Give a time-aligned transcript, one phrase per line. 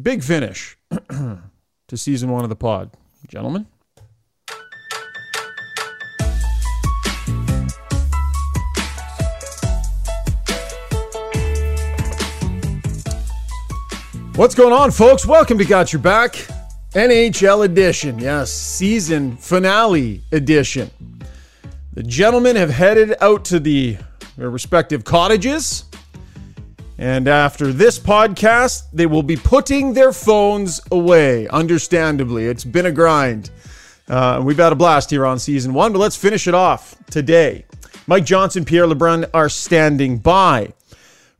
[0.00, 0.76] big finish
[1.08, 2.90] to season one of the pod.
[3.28, 3.66] Gentlemen?
[14.36, 15.24] What's going on, folks?
[15.24, 16.32] Welcome to Got Your Back,
[16.92, 18.18] NHL edition.
[18.18, 20.90] Yes, season finale edition.
[21.92, 23.96] The gentlemen have headed out to the
[24.36, 25.84] their respective cottages.
[26.98, 31.48] And after this podcast, they will be putting their phones away.
[31.48, 33.50] Understandably, it's been a grind.
[34.08, 37.64] Uh, we've had a blast here on season one, but let's finish it off today.
[38.06, 40.72] Mike Johnson, Pierre LeBrun are standing by.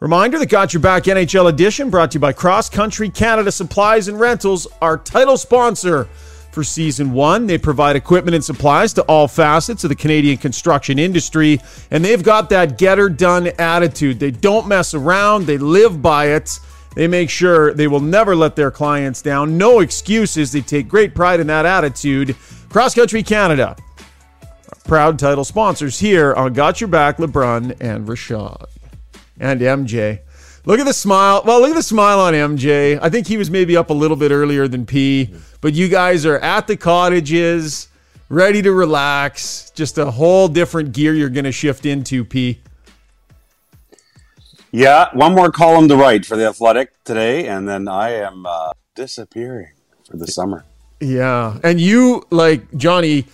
[0.00, 4.08] Reminder that Got Your Back NHL edition brought to you by Cross Country Canada Supplies
[4.08, 6.08] and Rentals, our title sponsor
[6.54, 7.46] for season one.
[7.46, 12.22] They provide equipment and supplies to all facets of the Canadian construction industry, and they've
[12.22, 14.20] got that get her done attitude.
[14.20, 16.58] They don't mess around, they live by it.
[16.94, 19.58] They make sure they will never let their clients down.
[19.58, 20.52] No excuses.
[20.52, 22.36] They take great pride in that attitude.
[22.68, 23.76] Cross Country Canada,
[24.84, 28.66] proud title sponsors here on Got Your Back, LeBrun and Rashad
[29.38, 30.20] and MJ.
[30.66, 31.42] Look at the smile.
[31.44, 32.98] Well, look at the smile on MJ.
[33.02, 36.24] I think he was maybe up a little bit earlier than P, but you guys
[36.24, 37.88] are at the cottages,
[38.30, 39.70] ready to relax.
[39.74, 42.60] Just a whole different gear you're going to shift into, P.
[44.70, 48.72] Yeah, one more column to write for the Athletic today, and then I am uh,
[48.94, 49.72] disappearing
[50.10, 50.64] for the summer.
[50.98, 53.26] Yeah, and you like Johnny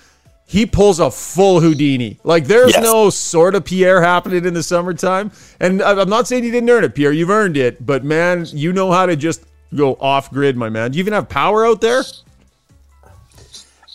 [0.51, 2.19] he pulls a full Houdini.
[2.25, 2.83] Like there's yes.
[2.83, 5.31] no sort of Pierre happening in the summertime.
[5.61, 7.13] And I'm not saying you didn't earn it, Pierre.
[7.13, 7.87] You've earned it.
[7.87, 9.45] But man, you know how to just
[9.77, 10.91] go off grid, my man.
[10.91, 12.03] Do you even have power out there?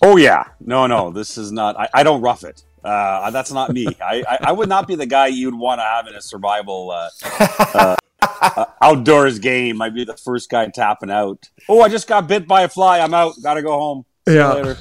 [0.02, 1.12] Oh yeah, no, no.
[1.12, 1.78] This is not.
[1.78, 2.64] I, I don't rough it.
[2.82, 3.88] Uh, that's not me.
[4.02, 6.92] I, I, I, would not be the guy you'd want to have in a survival
[6.92, 7.10] uh,
[7.74, 9.82] uh, uh, outdoors game.
[9.82, 11.50] I'd be the first guy tapping out.
[11.68, 13.00] Oh, I just got bit by a fly.
[13.00, 13.34] I'm out.
[13.44, 14.06] Got to go home.
[14.26, 14.76] See yeah.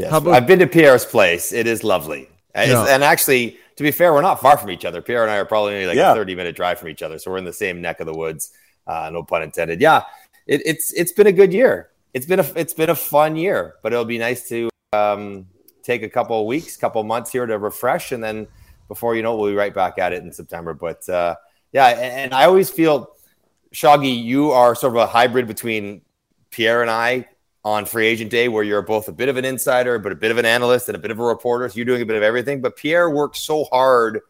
[0.00, 0.12] Yes.
[0.12, 1.52] About- I've been to Pierre's place.
[1.52, 2.28] It is lovely.
[2.54, 2.86] Yeah.
[2.88, 5.00] And actually, to be fair, we're not far from each other.
[5.00, 6.12] Pierre and I are probably like yeah.
[6.12, 7.18] a 30 minute drive from each other.
[7.18, 8.52] So we're in the same neck of the woods.
[8.86, 9.80] Uh, no pun intended.
[9.80, 10.02] Yeah.
[10.46, 11.90] It, it's it's been a good year.
[12.12, 15.46] It's been a it's been a fun year, but it'll be nice to um,
[15.82, 18.48] take a couple of weeks, couple of months here to refresh, and then
[18.88, 20.74] before you know, it, we'll be right back at it in September.
[20.74, 21.36] But uh,
[21.72, 23.12] yeah, and, and I always feel,
[23.72, 26.02] Shoggy, you are sort of a hybrid between
[26.50, 27.28] Pierre and I
[27.64, 30.30] on free agent day where you're both a bit of an insider, but a bit
[30.30, 31.68] of an analyst and a bit of a reporter.
[31.68, 32.60] So you're doing a bit of everything.
[32.60, 34.20] But Pierre worked so hard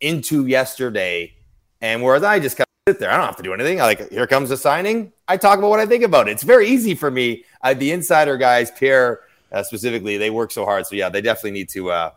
[0.00, 1.34] into yesterday.
[1.80, 3.80] And whereas I just kind of sit there, I don't have to do anything.
[3.80, 5.12] I like, here comes the signing.
[5.28, 6.32] I talk about what I think about it.
[6.32, 7.44] It's very easy for me.
[7.62, 9.20] Uh, the insider guys, Pierre
[9.52, 10.86] uh, specifically, they work so hard.
[10.86, 12.10] So yeah, they definitely need to uh,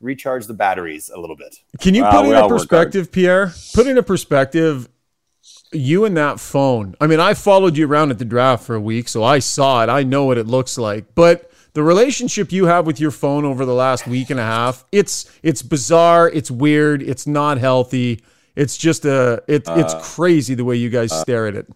[0.00, 1.56] recharge the batteries a little bit.
[1.80, 3.52] Can you put in a perspective, Pierre?
[3.74, 4.88] Put in a perspective
[5.74, 6.94] you and that phone.
[7.00, 9.82] I mean, I followed you around at the draft for a week, so I saw
[9.82, 9.88] it.
[9.88, 11.14] I know what it looks like.
[11.14, 14.84] But the relationship you have with your phone over the last week and a half,
[14.92, 18.22] it's it's bizarre, it's weird, it's not healthy.
[18.56, 21.68] It's just a it, uh, it's crazy the way you guys uh, stare at it.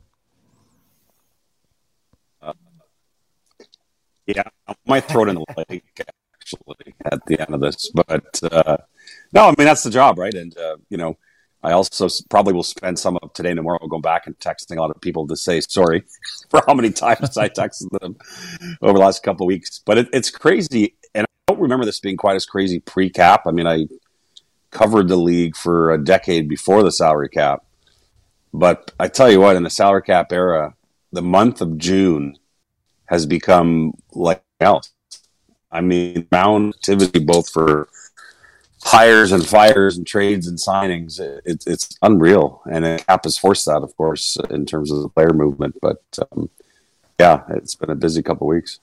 [2.41, 2.53] Uh,
[4.26, 6.00] yeah, I might throw it in the lake
[6.41, 8.76] actually at the end of this, but uh,
[9.32, 10.34] no, I mean that's the job, right?
[10.34, 11.16] And uh, you know
[11.62, 14.80] I also probably will spend some of today and tomorrow going back and texting a
[14.80, 16.04] lot of people to say sorry
[16.50, 18.16] for how many times I texted them
[18.80, 19.80] over the last couple of weeks.
[19.84, 23.47] But it, it's crazy, and I don't remember this being quite as crazy pre-cap.
[23.47, 23.86] I mean, I
[24.70, 27.64] covered the league for a decade before the salary cap,
[28.54, 30.74] but I tell you what, in the salary cap era,
[31.10, 32.38] the month of June
[33.06, 34.92] has become like else.
[35.70, 37.88] I mean, amount activity both for
[38.83, 41.21] hires and fires and trades and signings.
[41.21, 45.33] It, it's unreal, and Cap has forced that, of course, in terms of the player
[45.33, 45.77] movement.
[45.81, 46.03] But
[46.33, 46.50] um,
[47.19, 48.81] yeah, it's been a busy couple weeks.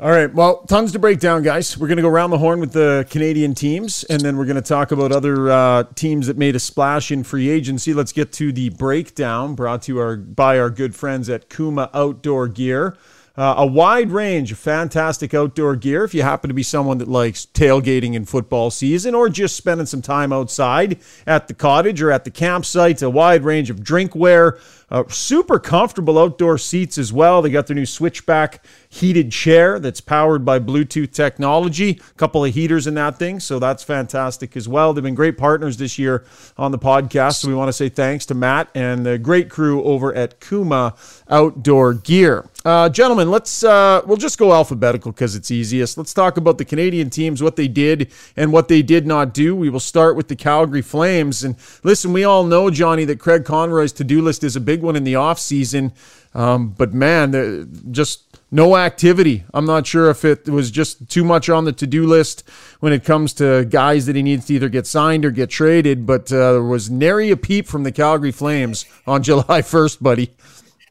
[0.00, 0.32] All right.
[0.32, 1.76] Well, tons to break down, guys.
[1.76, 4.56] We're going to go around the horn with the Canadian teams, and then we're going
[4.56, 7.92] to talk about other uh, teams that made a splash in free agency.
[7.92, 12.48] Let's get to the breakdown brought to our by our good friends at Kuma Outdoor
[12.48, 12.96] Gear.
[13.40, 17.08] Uh, a wide range of fantastic outdoor gear if you happen to be someone that
[17.08, 22.10] likes tailgating in football season or just spending some time outside at the cottage or
[22.10, 23.00] at the campsite.
[23.00, 24.60] A wide range of drinkware,
[24.90, 27.42] uh, super comfortable outdoor seats as well.
[27.42, 32.00] They got their new switchback heated chair that's powered by Bluetooth technology.
[32.10, 34.92] A couple of heaters in that thing, so that's fantastic as well.
[34.92, 36.24] They've been great partners this year
[36.56, 39.82] on the podcast, so we want to say thanks to Matt and the great crew
[39.84, 40.94] over at Kuma
[41.28, 42.46] Outdoor Gear.
[42.62, 45.96] Uh, gentlemen, let's uh, we'll just go alphabetical because it's easiest.
[45.96, 49.56] Let's talk about the Canadian teams, what they did and what they did not do.
[49.56, 51.42] We will start with the Calgary Flames.
[51.42, 54.96] And listen, we all know Johnny that Craig Conroy's to-do list is a big one
[54.96, 55.92] in the offseason.
[56.34, 59.44] Um, but man, just no activity.
[59.54, 62.48] I'm not sure if it was just too much on the to do list
[62.80, 66.06] when it comes to guys that he needs to either get signed or get traded.
[66.06, 70.30] But uh, there was nary a peep from the Calgary Flames on July 1st, buddy.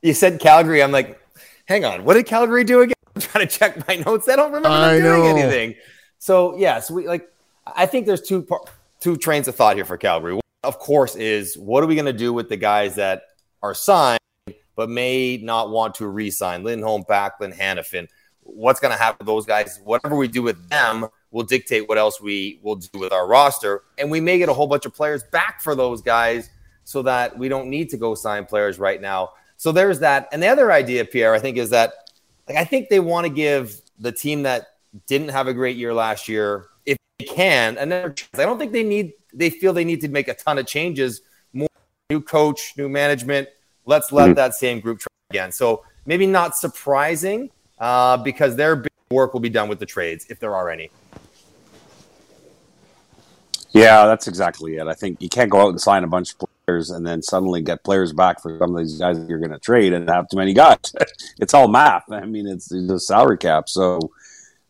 [0.02, 0.82] You said Calgary.
[0.82, 1.20] I'm like,
[1.66, 2.06] hang on.
[2.06, 2.94] What did Calgary do again?
[3.16, 4.30] I'm trying to check my notes.
[4.30, 5.42] I don't remember them doing know.
[5.42, 5.76] anything.
[6.18, 7.30] So, yeah, so we like,
[7.66, 8.48] I think there's two,
[9.00, 10.34] two trains of thought here for Calgary.
[10.34, 13.24] One, of course, is what are we going to do with the guys that
[13.62, 14.20] are signed?
[14.80, 18.08] but may not want to re-sign Lindholm, Backlund, Hanifin.
[18.44, 19.82] What's going to happen with those guys?
[19.84, 23.84] Whatever we do with them will dictate what else we will do with our roster,
[23.98, 26.50] and we may get a whole bunch of players back for those guys,
[26.86, 29.32] so that we don't need to go sign players right now.
[29.58, 30.30] So there's that.
[30.32, 32.12] And the other idea, Pierre, I think, is that
[32.48, 34.68] like I think they want to give the team that
[35.08, 38.40] didn't have a great year last year, if they can, another chance.
[38.40, 39.12] I don't think they need.
[39.34, 41.20] They feel they need to make a ton of changes.
[42.10, 43.50] New coach, new management
[43.90, 44.34] Let's let mm-hmm.
[44.36, 45.52] that same group try again.
[45.52, 50.28] So maybe not surprising uh, because their big work will be done with the trades
[50.30, 50.92] if there are any.
[53.72, 54.86] Yeah, that's exactly it.
[54.86, 57.64] I think you can't go out and sign a bunch of players and then suddenly
[57.64, 60.30] get players back for some of these guys that you're going to trade and have
[60.30, 60.78] too many guys.
[61.40, 62.12] it's all math.
[62.12, 63.70] I mean, it's, it's a salary cap.
[63.70, 64.00] So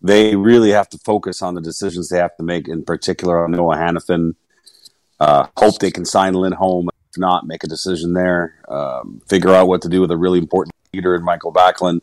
[0.01, 3.51] they really have to focus on the decisions they have to make, in particular on
[3.51, 4.35] Noah Hanifin.
[5.19, 8.55] Uh, hope they can sign Lindholm not, make a decision there.
[8.67, 12.01] Um, figure out what to do with a really important leader in Mikael Backlund.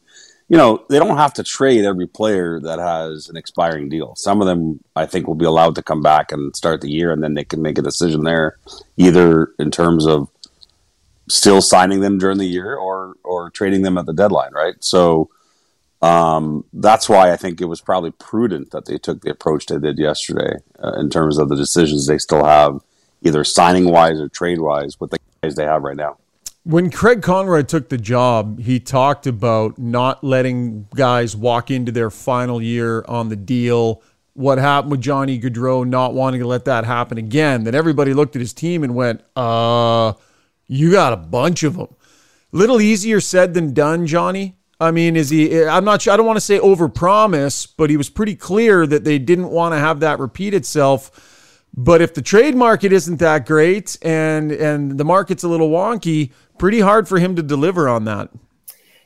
[0.49, 4.15] You know, they don't have to trade every player that has an expiring deal.
[4.17, 7.11] Some of them, I think, will be allowed to come back and start the year,
[7.11, 8.57] and then they can make a decision there,
[8.97, 10.29] either in terms of
[11.29, 14.77] still signing them during the year or or trading them at the deadline, right?
[14.81, 15.31] So
[16.01, 19.79] um, that's why I think it was probably prudent that they took the approach they
[19.79, 22.81] did yesterday uh, in terms of the decisions they still have
[23.27, 26.17] either signing wise or trade wise with the guys they have right now.
[26.65, 32.11] When Craig Conroy took the job, he talked about not letting guys walk into their
[32.11, 34.03] final year on the deal.
[34.35, 37.65] What happened with Johnny Gaudreau not wanting to let that happen again?
[37.65, 40.15] That everybody looked at his team and went, "Uh,
[40.67, 41.95] you got a bunch of them."
[42.51, 44.57] Little easier said than done, Johnny.
[44.81, 45.65] I mean, is he?
[45.65, 46.13] I'm not sure.
[46.13, 49.73] I don't want to say overpromise, but he was pretty clear that they didn't want
[49.73, 51.11] to have that repeat itself
[51.77, 56.33] but if the trade market isn't that great and and the market's a little wonky,
[56.59, 58.31] pretty hard for him to deliver on that.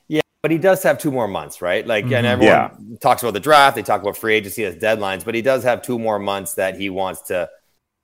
[0.06, 1.87] Yeah, but he does have two more months, right?
[1.87, 2.14] Like, mm-hmm.
[2.14, 2.96] and everyone yeah.
[3.00, 5.82] talks about the draft, they talk about free agency as deadlines, but he does have
[5.82, 7.50] two more months that he wants to,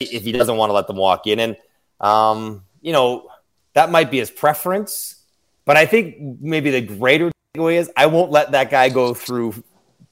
[0.00, 1.38] if he doesn't want to let them walk in.
[1.38, 1.56] And,
[2.00, 3.28] um, you know,
[3.74, 5.22] that might be his preference,
[5.64, 9.62] but I think maybe the greater takeaway is I won't let that guy go through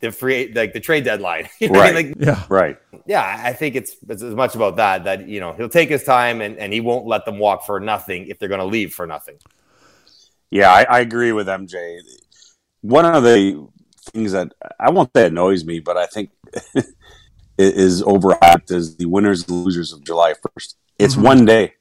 [0.00, 1.48] the free like the trade deadline.
[1.60, 1.96] You know right.
[1.96, 2.14] I mean?
[2.18, 2.44] like, yeah.
[2.48, 2.78] Right.
[3.06, 3.42] Yeah.
[3.44, 6.40] I think it's, it's as much about that that you know he'll take his time
[6.40, 9.06] and, and he won't let them walk for nothing if they're going to leave for
[9.06, 9.36] nothing.
[10.50, 11.98] Yeah, I, I agree with MJ.
[12.82, 13.66] One of the
[14.12, 16.30] things that I won't say annoys me, but I think
[17.58, 20.74] is overhyped is the winners and losers of July 1st.
[20.98, 21.24] It's mm-hmm.
[21.24, 21.74] one day.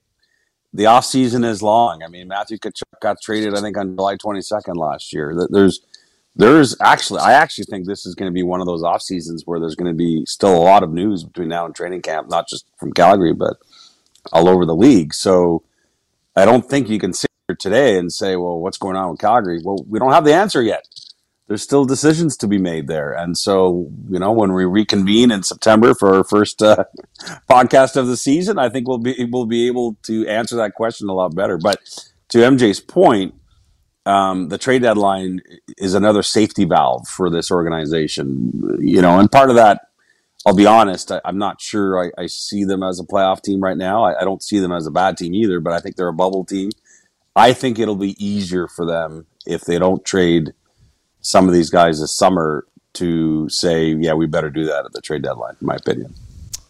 [0.75, 2.01] The off season is long.
[2.01, 5.47] I mean, Matthew Tkachuk got traded, I think, on July 22nd last year.
[5.51, 5.81] There's
[6.35, 9.43] there's actually, I actually think this is going to be one of those off seasons
[9.45, 12.29] where there's going to be still a lot of news between now and training camp,
[12.29, 13.57] not just from Calgary, but
[14.31, 15.13] all over the league.
[15.13, 15.63] So
[16.35, 19.19] I don't think you can sit here today and say, well, what's going on with
[19.19, 19.61] Calgary?
[19.63, 20.87] Well, we don't have the answer yet.
[21.47, 23.11] There's still decisions to be made there.
[23.11, 26.85] And so, you know, when we reconvene in September for our first uh,
[27.49, 31.09] podcast of the season, I think we'll be, we'll be able to answer that question
[31.09, 31.57] a lot better.
[31.57, 31.79] But
[32.29, 33.35] to MJ's point,
[34.05, 35.41] um, the trade deadline
[35.77, 38.77] is another safety valve for this organization.
[38.79, 39.87] You know, and part of that,
[40.45, 43.61] I'll be honest, I, am not sure I, I, see them as a playoff team
[43.61, 44.03] right now.
[44.03, 46.13] I, I, don't see them as a bad team either, but I think they're a
[46.13, 46.71] bubble team.
[47.35, 50.53] I think it'll be easier for them if they don't trade
[51.21, 55.01] some of these guys this summer to say, yeah, we better do that at the
[55.01, 56.13] trade deadline, in my opinion.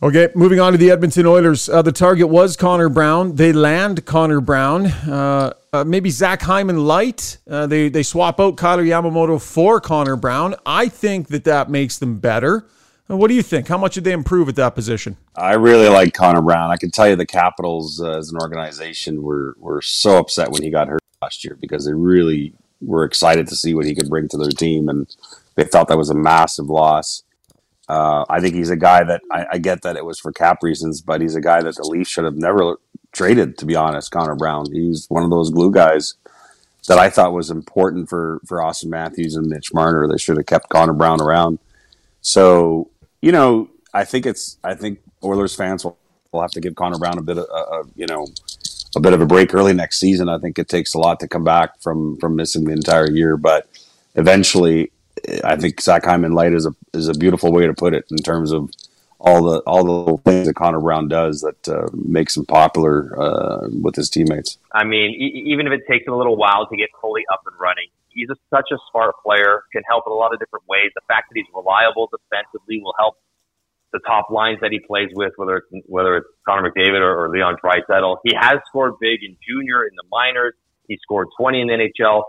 [0.03, 1.67] Okay, moving on to the Edmonton Oilers.
[1.67, 3.35] Uh, the target was Connor Brown.
[3.35, 4.85] They land Connor Brown.
[4.85, 7.37] Uh, uh, maybe Zach Hyman light.
[7.49, 10.55] Uh, they they swap out Kailer Yamamoto for Connor Brown.
[10.65, 12.67] I think that that makes them better.
[13.09, 13.67] Uh, what do you think?
[13.67, 15.17] How much did they improve at that position?
[15.35, 16.71] I really like Connor Brown.
[16.71, 20.61] I can tell you the Capitals uh, as an organization were were so upset when
[20.61, 24.09] he got hurt last year because they really were excited to see what he could
[24.09, 25.13] bring to their team, and
[25.55, 27.23] they thought that was a massive loss.
[27.89, 30.63] Uh, I think he's a guy that I, I, get that it was for cap
[30.63, 32.77] reasons, but he's a guy that the Leafs should have never
[33.13, 33.57] traded.
[33.59, 36.15] To be honest, Connor Brown, he's one of those glue guys
[36.87, 40.07] that I thought was important for for Auston Matthews and Mitch Marner.
[40.07, 41.59] They should have kept Connor Brown around.
[42.21, 42.89] So
[43.21, 45.97] you know, I think it's I think Oilers fans will,
[46.31, 48.27] will have to give Connor Brown a bit of uh, you know
[48.95, 50.29] a bit of a break early next season.
[50.29, 53.37] I think it takes a lot to come back from from missing the entire year,
[53.37, 53.67] but
[54.15, 54.91] eventually,
[55.43, 58.17] I think Zach Hyman light is a is a beautiful way to put it in
[58.17, 58.69] terms of
[59.23, 63.17] all the all the little things that Connor Brown does that uh, makes him popular
[63.19, 64.57] uh, with his teammates.
[64.73, 67.41] I mean, e- even if it takes him a little while to get fully up
[67.47, 69.63] and running, he's a, such a smart player.
[69.71, 70.91] Can help in a lot of different ways.
[70.93, 73.15] The fact that he's reliable defensively will help
[73.93, 77.29] the top lines that he plays with, whether it's whether it's Connor McDavid or, or
[77.29, 78.17] Leon Draisaitl.
[78.25, 80.53] He has scored big in junior, in the minors.
[80.87, 82.23] He scored 20 in the NHL,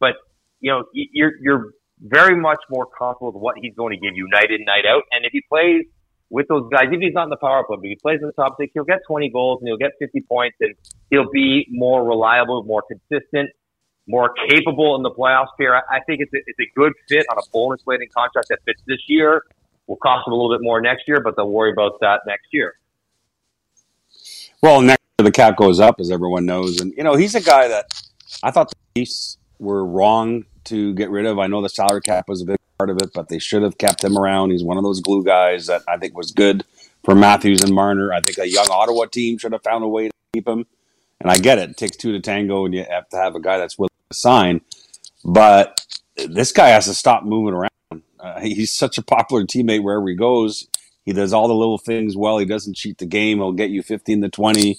[0.00, 0.14] but
[0.60, 4.28] you know you're you're very much more comfortable with what he's going to give you
[4.30, 5.02] night in, night out.
[5.12, 5.84] And if he plays
[6.30, 8.32] with those guys, if he's not in the power play, but he plays in the
[8.32, 10.74] top six, he'll get 20 goals and he'll get 50 points and
[11.10, 13.50] he'll be more reliable, more consistent,
[14.06, 15.74] more capable in the playoffs here.
[15.74, 18.82] I think it's a, it's a good fit on a bonus weighting contract that fits
[18.86, 19.42] this year.
[19.86, 22.48] Will cost them a little bit more next year, but they'll worry about that next
[22.52, 22.74] year.
[24.62, 27.40] Well, next year the cap goes up, as everyone knows, and you know he's a
[27.40, 27.86] guy that
[28.42, 31.38] I thought the Chiefs were wrong to get rid of.
[31.38, 33.76] I know the salary cap was a big part of it, but they should have
[33.76, 34.50] kept him around.
[34.50, 36.64] He's one of those glue guys that I think was good
[37.04, 38.12] for Matthews and Marner.
[38.12, 40.66] I think a young Ottawa team should have found a way to keep him.
[41.20, 43.40] And I get it; it takes two to tango, and you have to have a
[43.40, 44.60] guy that's willing to sign.
[45.24, 45.84] But
[46.28, 48.02] this guy has to stop moving around.
[48.20, 50.68] Uh, he's such a popular teammate wherever he goes.
[51.04, 52.38] He does all the little things well.
[52.38, 53.38] He doesn't cheat the game.
[53.38, 54.78] He'll get you 15 to 20.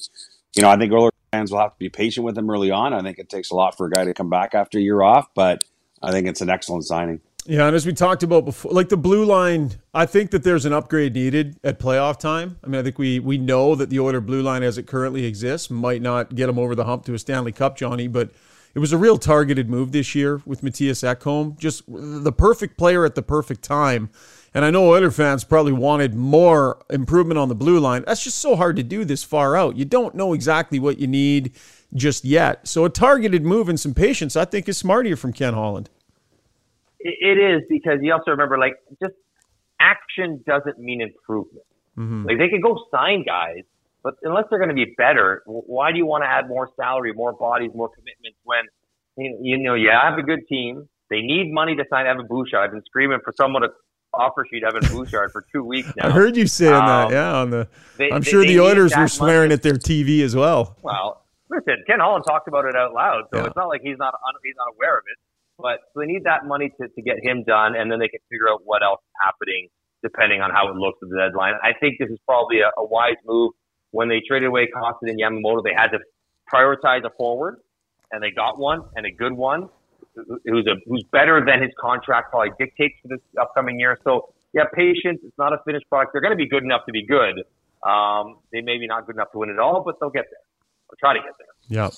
[0.56, 2.94] You know, I think Oilers fans will have to be patient with him early on.
[2.94, 5.02] I think it takes a lot for a guy to come back after a year
[5.02, 5.64] off, but
[6.02, 7.22] I think it's an excellent signing.
[7.50, 10.66] Yeah, and as we talked about before, like the blue line, I think that there's
[10.66, 12.60] an upgrade needed at playoff time.
[12.64, 15.26] I mean, I think we we know that the Oiler blue line as it currently
[15.26, 18.30] exists might not get them over the hump to a Stanley Cup, Johnny, but
[18.76, 23.04] it was a real targeted move this year with Mattias Ekholm, just the perfect player
[23.04, 24.12] at the perfect time.
[24.54, 28.04] And I know Oiler fans probably wanted more improvement on the blue line.
[28.06, 29.76] That's just so hard to do this far out.
[29.76, 31.54] You don't know exactly what you need
[31.96, 32.68] just yet.
[32.68, 35.90] So a targeted move and some patience, I think, is smart here from Ken Holland.
[37.00, 39.16] It is because you also remember, like, just
[39.80, 41.66] action doesn't mean improvement.
[41.98, 42.26] Mm-hmm.
[42.26, 43.64] Like they can go sign guys,
[44.04, 47.14] but unless they're going to be better, why do you want to add more salary,
[47.14, 48.64] more bodies, more commitments when
[49.18, 50.88] you know you have a good team?
[51.10, 52.60] They need money to sign Evan Bouchard.
[52.60, 53.70] I've been screaming for someone to
[54.14, 56.08] offer sheet Evan Bouchard for two weeks now.
[56.08, 57.12] I heard you saying um, that.
[57.12, 57.68] Yeah, on the.
[57.98, 59.56] They, I'm sure they the Oilers were swearing money.
[59.56, 60.78] at their TV as well.
[60.84, 63.48] Well, listen, Ken Holland talked about it out loud, so yeah.
[63.48, 64.14] it's not like he's not
[64.44, 65.18] he's not aware of it.
[65.60, 68.20] But so they need that money to, to get him done, and then they can
[68.30, 69.68] figure out what else is happening
[70.02, 71.56] depending on how it looks at the deadline.
[71.62, 73.52] I think this is probably a, a wise move.
[73.92, 76.00] When they traded away Kostin and Yamamoto, they had to
[76.52, 77.58] prioritize a forward,
[78.12, 79.68] and they got one and a good one
[80.16, 83.98] who's a who's better than his contract probably dictates for this upcoming year.
[84.04, 85.20] So yeah, patience.
[85.24, 86.14] It's not a finished product.
[86.14, 87.44] They're going to be good enough to be good.
[87.88, 90.42] Um, they may be not good enough to win it all, but they'll get there
[90.90, 91.48] or try to get there.
[91.68, 91.90] Yeah.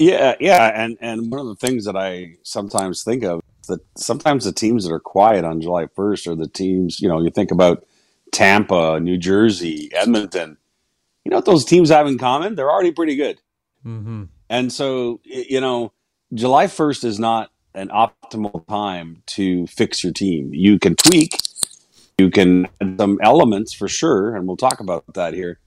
[0.00, 3.80] Yeah, yeah, and and one of the things that I sometimes think of is that
[3.98, 7.02] sometimes the teams that are quiet on July first are the teams.
[7.02, 7.86] You know, you think about
[8.32, 10.56] Tampa, New Jersey, Edmonton.
[11.22, 12.54] You know what those teams have in common?
[12.54, 13.42] They're already pretty good.
[13.84, 14.24] Mm-hmm.
[14.48, 15.92] And so, you know,
[16.32, 20.54] July 1st is not an optimal time to fix your team.
[20.54, 21.36] You can tweak,
[22.16, 25.58] you can add some elements for sure, and we'll talk about that here.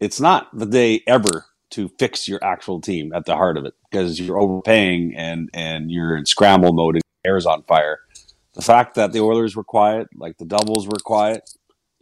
[0.00, 3.74] It's not the day ever to fix your actual team at the heart of it
[3.90, 8.00] because you're overpaying and and you're in scramble mode and air's on fire.
[8.54, 11.48] The fact that the Oilers were quiet, like the Devils were quiet,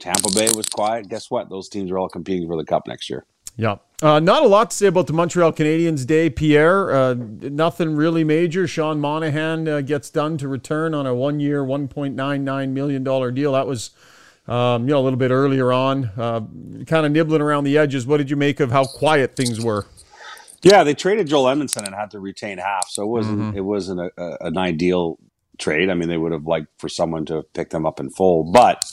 [0.00, 1.08] Tampa Bay was quiet.
[1.08, 1.50] Guess what?
[1.50, 3.26] Those teams are all competing for the cup next year.
[3.56, 3.76] Yeah.
[4.02, 6.94] Uh, not a lot to say about the Montreal Canadiens day, Pierre.
[6.94, 8.66] Uh, nothing really major.
[8.66, 13.02] Sean Monahan uh, gets done to return on a one year, $1.99 million
[13.34, 13.52] deal.
[13.52, 13.90] That was,
[14.48, 16.40] um, you know, a little bit earlier on, uh,
[16.86, 18.06] kind of nibbling around the edges.
[18.06, 19.86] What did you make of how quiet things were?
[20.62, 23.56] Yeah, they traded Joel Edmundson and had to retain half, so it wasn't mm-hmm.
[23.56, 25.18] it wasn't a, a, an ideal
[25.58, 25.90] trade.
[25.90, 28.84] I mean, they would have liked for someone to pick them up in full, but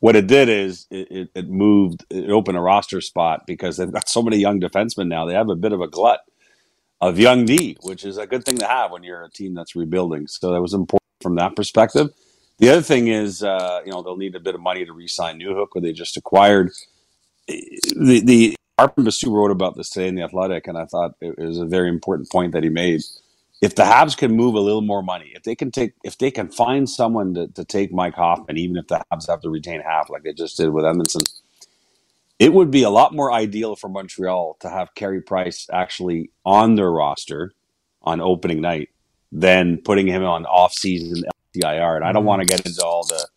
[0.00, 3.92] what it did is it, it, it, moved, it opened a roster spot because they've
[3.92, 5.26] got so many young defensemen now.
[5.26, 6.20] They have a bit of a glut
[7.02, 9.76] of young D, which is a good thing to have when you're a team that's
[9.76, 10.26] rebuilding.
[10.26, 12.08] So that was important from that perspective.
[12.60, 15.40] The other thing is, uh, you know, they'll need a bit of money to re-sign
[15.40, 16.70] Newhook, who they just acquired.
[17.48, 21.38] The the Arpon Basu wrote about this today in the Athletic, and I thought it
[21.38, 23.00] was a very important point that he made
[23.60, 26.30] if the Habs can move a little more money, if they can take, if they
[26.30, 29.80] can find someone to, to take Mike Hoffman, even if the Habs have to retain
[29.80, 31.22] half, like they just did with Edmundson,
[32.38, 36.74] it would be a lot more ideal for Montreal to have Carey Price actually on
[36.76, 37.52] their roster
[38.02, 38.88] on opening night
[39.30, 41.22] than putting him on off-season
[41.56, 41.96] LTIR.
[41.96, 42.28] And I don't mm-hmm.
[42.28, 43.28] want to get into all the.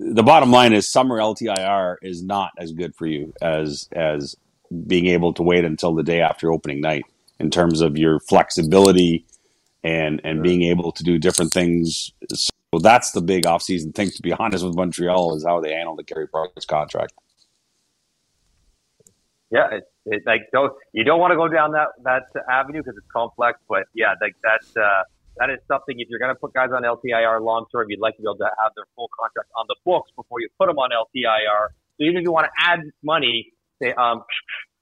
[0.00, 4.34] The bottom line is summer LTIR is not as good for you as as
[4.86, 7.04] being able to wait until the day after opening night
[7.38, 9.24] in terms of your flexibility
[9.84, 12.12] and and being able to do different things.
[12.32, 14.10] So that's the big offseason thing.
[14.10, 17.12] To be honest with Montreal, is how they handle the Carey Price contract.
[19.50, 22.96] Yeah, it's it, like don't you don't want to go down that that avenue because
[22.96, 23.58] it's complex.
[23.68, 25.02] But yeah, like that uh,
[25.38, 25.98] that is something.
[25.98, 28.38] If you're going to put guys on LTIR long term, you'd like to be able
[28.38, 31.74] to have their full contract on the books before you put them on LTIR.
[31.98, 34.22] So even if you want to add money, say um,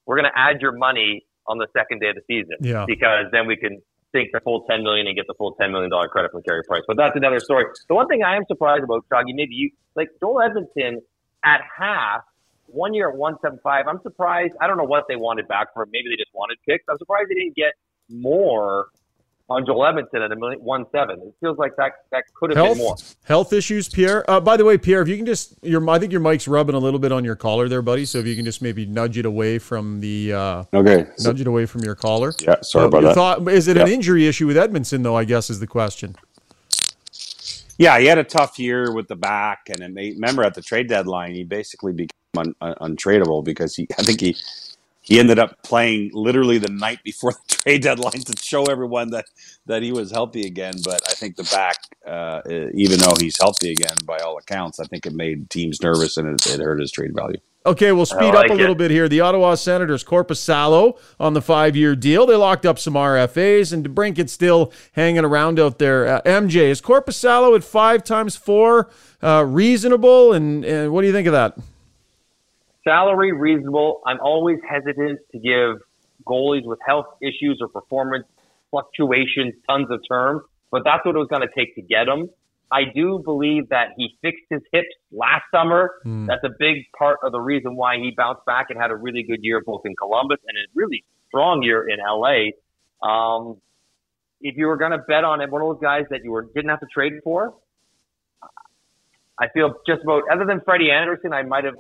[0.07, 2.85] we're going to add your money on the second day of the season, yeah.
[2.87, 3.83] because then we can
[4.15, 6.63] sink the full ten million and get the full ten million dollar credit from Carey
[6.69, 6.83] Price.
[6.87, 7.65] But that's another story.
[7.89, 11.03] The one thing I am surprised about, Shaggy, maybe you like Joel Edmundson
[11.45, 12.23] at half
[12.67, 13.87] one year at 175.
[13.87, 14.55] I'm surprised.
[14.61, 15.91] I don't know what they wanted back for him.
[15.93, 16.85] Maybe they just wanted picks.
[16.89, 17.73] I'm surprised they didn't get
[18.09, 18.87] more
[19.53, 21.21] on Joel Edmundson at a million one seven.
[21.21, 22.97] It feels like that that could have health, been more.
[23.25, 24.29] Health issues, Pierre.
[24.31, 26.75] Uh, by the way, Pierre, if you can just your I think your mic's rubbing
[26.75, 28.05] a little bit on your collar there, buddy.
[28.05, 31.47] So if you can just maybe nudge it away from the uh, okay, nudge it
[31.47, 32.33] away from your collar.
[32.41, 33.15] Yeah, sorry uh, about that.
[33.15, 35.17] Thought, is it an injury issue with Edmundson though?
[35.17, 36.17] I guess is the question.
[37.79, 40.63] Yeah, he had a tough year with the back, and it made, remember at the
[40.63, 44.37] trade deadline, he basically became un, un, untradeable because he, I think he,
[45.03, 49.27] he ended up playing literally the night before the trade deadline to show everyone that
[49.67, 50.75] that he was healthy again.
[50.85, 52.41] But I think the back, uh,
[52.75, 56.29] even though he's healthy again by all accounts, I think it made teams nervous and
[56.29, 57.39] it, it hurt his trade value.
[57.65, 59.09] Okay, we'll speed like up a little bit here.
[59.09, 62.27] The Ottawa Senators, Korpisalo on the five-year deal.
[62.27, 66.09] They locked up some RFAs, and DeBrincat still hanging around out there.
[66.09, 68.91] Uh, MJ, is Korpisalo at five times four
[69.23, 70.33] uh, reasonable?
[70.33, 71.57] And, and what do you think of that?
[72.85, 74.01] Salary reasonable.
[74.07, 75.83] I'm always hesitant to give
[76.27, 78.25] goalies with health issues or performance
[78.71, 82.29] fluctuations tons of term, but that's what it was going to take to get him.
[82.73, 85.91] I do believe that he fixed his hips last summer.
[86.07, 86.27] Mm.
[86.27, 89.23] That's a big part of the reason why he bounced back and had a really
[89.23, 92.53] good year both in Columbus and a really strong year in LA.
[93.07, 93.61] Um,
[94.41, 96.49] if you were going to bet on it, one of those guys that you were
[96.55, 97.55] didn't have to trade for,
[99.39, 101.75] I feel just about other than Freddie Andersen, I might have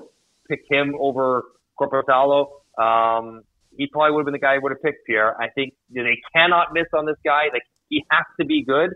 [0.48, 1.44] picked him over
[1.81, 2.46] Korpisalo.
[2.78, 3.42] Um,
[3.76, 5.40] he probably would have been the guy who would have picked Pierre.
[5.40, 7.44] I think they cannot miss on this guy.
[7.52, 8.90] Like he has to be good,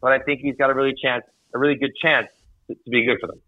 [0.00, 2.28] but I think he's got a really chance a really good chance
[2.68, 3.40] to, to be good for them.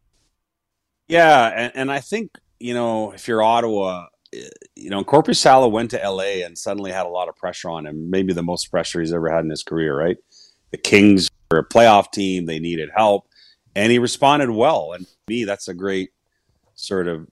[1.09, 5.99] Yeah, and, and, I think you know if you're Ottawa, you know Korpisalo went to
[5.99, 8.11] LA and suddenly had a lot of pressure on him.
[8.11, 9.97] Maybe the most pressure he's ever had in his career.
[9.97, 10.17] Right,
[10.71, 13.27] the Kings were a playoff team; they needed help,
[13.75, 14.93] and he responded well.
[14.93, 16.11] And me, that's a great
[16.75, 17.27] sort of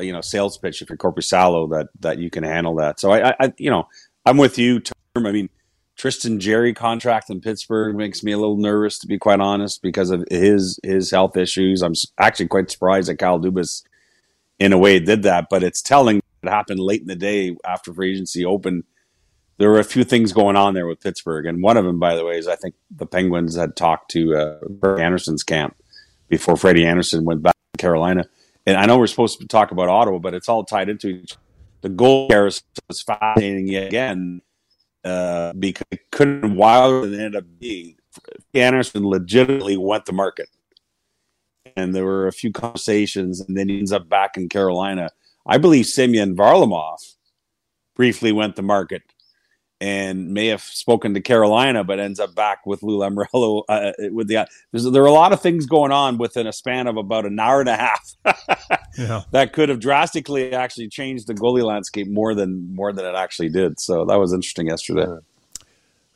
[0.00, 3.00] you know sales pitch if you're Korpisalo that that you can handle that.
[3.00, 3.88] So I, I you know
[4.26, 4.80] I'm with you.
[4.80, 4.94] Term.
[5.26, 5.48] I mean
[5.96, 10.10] Tristan Jarry contract in Pittsburgh makes me a little nervous, to be quite honest, because
[10.10, 11.82] of his his health issues.
[11.82, 13.84] I'm actually quite surprised that Kyle Dubas,
[14.58, 15.46] in a way, did that.
[15.48, 18.84] But it's telling it happened late in the day after free agency opened.
[19.56, 22.16] There were a few things going on there with Pittsburgh, and one of them, by
[22.16, 25.76] the way, is I think the Penguins had talked to uh, Andersen's camp
[26.28, 28.24] before Freddie Andersen went back to Carolina.
[28.66, 31.36] And I know we're supposed to talk about Ottawa, but it's all tied into each.
[31.82, 34.40] The goal carousel was fascinating yet again
[35.04, 37.96] uh, because it couldn't wilder than ended up being.
[38.54, 40.48] Andersen legitimately went to market.
[41.76, 45.10] And there were a few conversations, and then he ends up back in Carolina.
[45.46, 46.98] I believe Semyon Varlamov
[47.94, 49.02] briefly went to market
[49.80, 53.62] and may have spoken to Carolina, but ends up back with Lou Lamoriello.
[53.74, 56.96] Uh, with the there are a lot of things going on within a span of
[56.96, 58.14] about an hour and a half
[58.98, 59.22] yeah.
[59.32, 63.48] that could have drastically actually changed the goalie landscape more than more than it actually
[63.48, 63.80] did.
[63.80, 65.06] So that was interesting yesterday.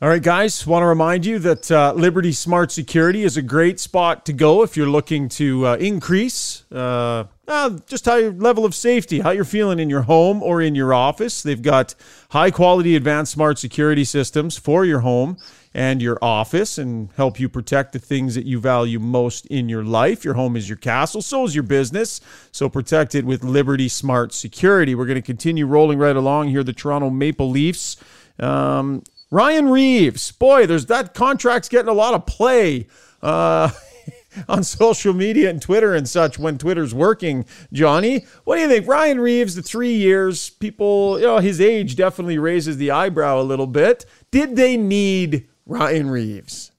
[0.00, 3.80] All right, guys, want to remind you that uh, Liberty Smart Security is a great
[3.80, 8.64] spot to go if you're looking to uh, increase uh, uh, just how your level
[8.64, 11.42] of safety, how you're feeling in your home or in your office.
[11.42, 11.96] They've got
[12.30, 15.36] high quality advanced smart security systems for your home
[15.74, 19.82] and your office and help you protect the things that you value most in your
[19.82, 20.24] life.
[20.24, 22.20] Your home is your castle, so is your business.
[22.52, 24.94] So protect it with Liberty Smart Security.
[24.94, 26.62] We're going to continue rolling right along here.
[26.62, 27.96] The Toronto Maple Leafs.
[28.38, 32.86] Um, Ryan Reaves, boy, there's that contract's getting a lot of play
[33.22, 33.70] uh,
[34.48, 37.44] on social media and Twitter and such when Twitter's working.
[37.72, 38.88] Johnny, what do you think?
[38.88, 43.42] Ryan Reaves, the three years, people, you know, his age definitely raises the eyebrow a
[43.42, 44.06] little bit.
[44.30, 46.72] Did they need Ryan Reaves?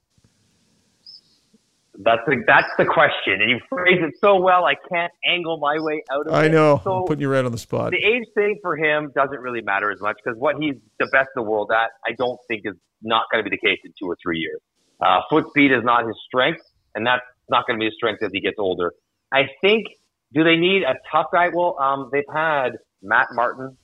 [2.02, 4.64] That's the that's the question, and you phrase it so well.
[4.64, 6.44] I can't angle my way out of I it.
[6.46, 6.80] I know.
[6.82, 7.90] So I'm putting you right on the spot.
[7.90, 11.28] The age thing for him doesn't really matter as much because what he's the best
[11.36, 13.92] in the world at, I don't think is not going to be the case in
[14.00, 14.60] two or three years.
[15.00, 16.62] Uh, foot speed is not his strength,
[16.94, 18.92] and that's not going to be his strength as he gets older.
[19.32, 19.86] I think.
[20.32, 21.48] Do they need a tough guy?
[21.52, 23.76] Well, um, they've had Matt Martin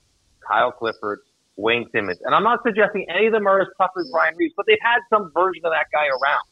[0.46, 1.20] Kyle Clifford,
[1.56, 2.20] Wayne Simmonds.
[2.24, 4.78] And I'm not suggesting any of them are as tough as Ryan Reaves, but they've
[4.80, 6.46] had some version of that guy around.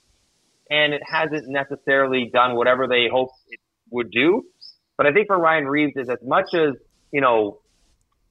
[0.71, 4.45] And it hasn't necessarily done whatever they hoped it would do.
[4.97, 6.75] But I think for Ryan Reaves is as much as,
[7.13, 7.61] you know,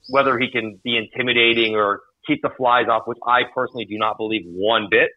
[0.10, 4.18] whether he can be intimidating or keep the flies off, which I personally do not
[4.18, 5.10] believe one bit.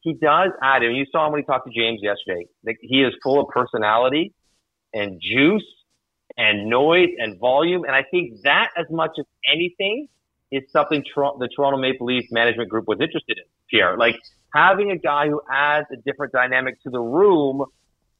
[0.00, 2.46] He does add, and you saw him when he talked to James yesterday.
[2.64, 4.32] Like he is full of personality
[4.94, 5.64] and juice
[6.36, 7.84] and noise and volume.
[7.84, 10.08] And I think that as much as anything
[10.52, 13.96] is something the Toronto Maple Leafs management group was interested in, Pierre.
[13.96, 14.16] Like
[14.52, 17.64] having a guy who adds a different dynamic to the room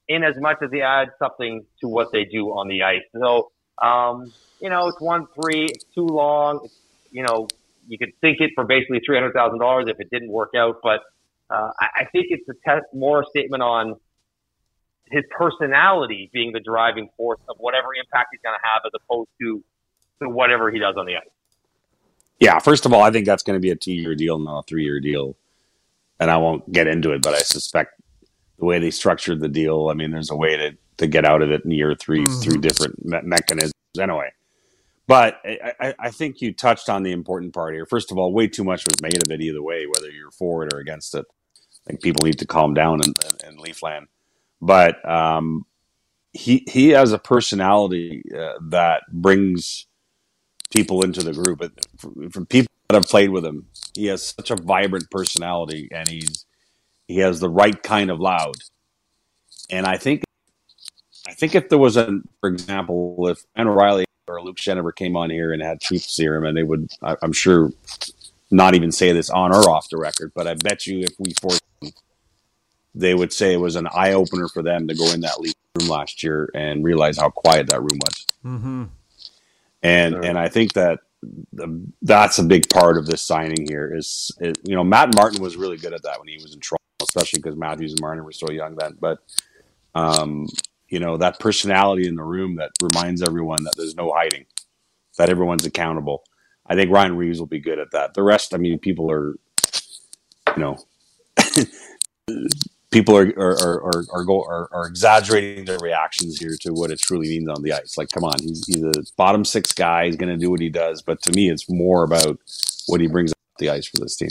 [0.09, 3.03] in as much as he adds something to what they do on the ice.
[3.15, 3.51] So,
[3.83, 6.61] um, you know, it's one three, it's too long.
[6.65, 6.79] It's,
[7.11, 7.49] you know,
[7.89, 10.77] you could think it for basically three hundred thousand dollars if it didn't work out.
[10.83, 11.01] But
[11.51, 13.95] uh, I, I think it's a test, more a statement on
[15.09, 19.29] his personality being the driving force of whatever impact he's going to have, as opposed
[19.41, 19.63] to,
[20.21, 21.29] to whatever he does on the ice.
[22.41, 24.63] Yeah, first of all, I think that's going to be a two-year deal, not a
[24.65, 25.37] three-year deal,
[26.21, 27.23] and I won't get into it.
[27.23, 28.01] But I suspect
[28.59, 31.43] the way they structured the deal, I mean, there's a way to to get out
[31.43, 32.41] of it in year 3 mm-hmm.
[32.41, 33.73] through different me- mechanisms.
[34.01, 34.31] Anyway,
[35.07, 37.87] but I, I, think you touched on the important part here.
[37.87, 40.65] First of all, way too much was made of it either way, whether you're for
[40.65, 41.25] it or against it.
[41.55, 43.15] I think people need to calm down in,
[43.49, 44.07] in, Leafland.
[44.61, 45.65] But um,
[46.33, 49.87] he he has a personality uh, that brings
[50.71, 51.63] people into the group.
[52.33, 56.45] From people that have played with him, he has such a vibrant personality, and he's
[57.09, 58.57] he has the right kind of loud.
[59.71, 60.23] And I think
[61.29, 64.93] I think if there was a, for example, if Ryan O'Reilly or Luke Schenn ever
[64.93, 67.73] came on here and had truth serum, and they would, I, am sure,
[68.51, 71.33] not even say this on or off the record, but I bet you if we
[71.41, 71.93] forced them,
[72.95, 75.89] they would say it was an eye opener for them to go in that room
[75.89, 78.27] last year and realize how quiet that room was.
[78.45, 78.85] Mm-hmm.
[79.83, 80.25] And sure.
[80.25, 81.01] and I think that
[82.03, 85.57] that's a big part of this signing here is, is, you know Matt Martin was
[85.57, 88.33] really good at that when he was in Toronto, especially because Matthews and Martin were
[88.33, 88.97] so young then.
[89.01, 89.19] But
[89.95, 90.47] um,
[90.89, 94.47] you know that personality in the room that reminds everyone that there's no hiding,
[95.19, 96.25] that everyone's accountable.
[96.67, 98.15] I think Ryan Reaves will be good at that.
[98.15, 99.37] The rest, I mean, people are,
[100.57, 100.77] you know,
[102.97, 106.99] people are are are are, go, are, are exaggerating their reactions here to what it
[106.99, 107.99] truly means on the ice.
[107.99, 110.07] Like, come on, he's he's a bottom six guy.
[110.07, 112.39] He's going to do what he does, but to me, it's more about
[112.87, 114.31] what he brings up the ice for this team.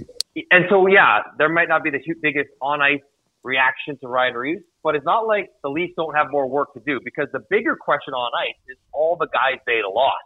[0.51, 3.01] And so, yeah, there might not be the biggest on ice
[3.43, 6.81] reaction to Ryan Reaves, but it's not like the Leafs don't have more work to
[6.85, 10.25] do because the bigger question on ice is all the guys they lost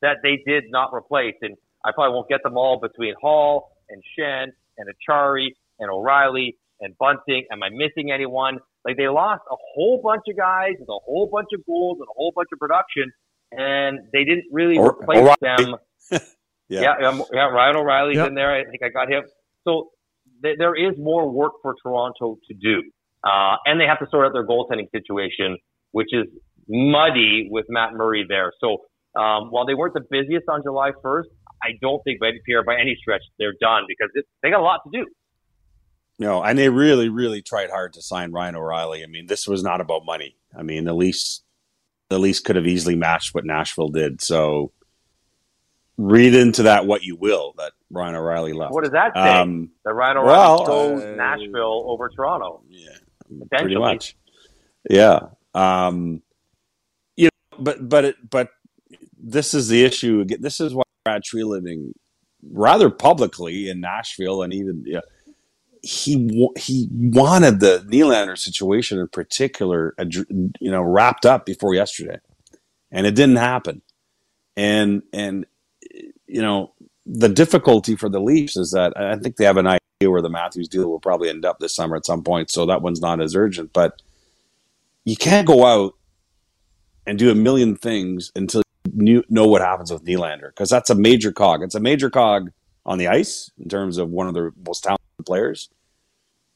[0.00, 1.34] that they did not replace.
[1.42, 5.48] And I probably won't get them all between Hall and Schenn and Acciari
[5.80, 7.44] and O'Reilly and Bunting.
[7.50, 8.58] Am I missing anyone?
[8.84, 12.08] Like they lost a whole bunch of guys with a whole bunch of goals and
[12.08, 13.12] a whole bunch of production,
[13.52, 15.36] and they didn't really or, replace O'Reilly.
[15.40, 15.76] them.
[16.68, 17.48] yeah, yeah, um, yeah.
[17.48, 18.28] Ryan O'Reilly's yep.
[18.28, 18.52] in there.
[18.52, 19.22] I think I got him.
[19.64, 19.90] So
[20.42, 22.82] th- there is more work for Toronto to do.
[23.24, 25.56] Uh, and they have to sort out their goaltending situation,
[25.92, 26.26] which is
[26.68, 28.52] muddy with Matt Murray there.
[28.60, 28.78] So
[29.20, 31.30] um, while they weren't the busiest on July 1st,
[31.62, 34.80] I don't think Pierre by any stretch they're done because it, they got a lot
[34.84, 35.06] to do.
[36.22, 39.02] No, and they really, really tried hard to sign Ryan O'Reilly.
[39.02, 40.36] I mean, this was not about money.
[40.56, 41.42] I mean, the Leafs,
[42.10, 44.20] the Leafs could have easily matched what Nashville did.
[44.22, 44.70] So
[45.98, 47.54] read into that what you will.
[47.58, 48.72] That Ryan O'Reilly left.
[48.72, 49.20] What does that say?
[49.20, 52.62] Um, that Ryan O'Reilly well, chose uh, Nashville over Toronto.
[52.68, 52.90] Yeah,
[53.50, 54.16] pretty much.
[54.88, 55.22] Yeah.
[55.54, 56.22] Um,
[57.16, 58.50] you know, but but it, but
[59.18, 60.24] this is the issue.
[60.24, 61.94] This is why Brad Treliving,
[62.48, 65.00] rather publicly in Nashville, and even yeah,
[65.82, 72.18] he he wanted the Nylander situation in particular, you know, wrapped up before yesterday,
[72.90, 73.82] and it didn't happen.
[74.56, 75.44] And and
[76.26, 76.72] you know,
[77.04, 80.30] the difficulty for the Leafs is that I think they have an idea where the
[80.30, 83.20] Matthews deal will probably end up this summer at some point, so that one's not
[83.20, 83.72] as urgent.
[83.72, 84.00] But
[85.04, 85.94] you can't go out
[87.06, 88.62] and do a million things until
[88.94, 91.62] you know what happens with Nylander, because that's a major cog.
[91.62, 92.52] It's a major cog
[92.86, 95.68] on the ice in terms of one of the most talented players,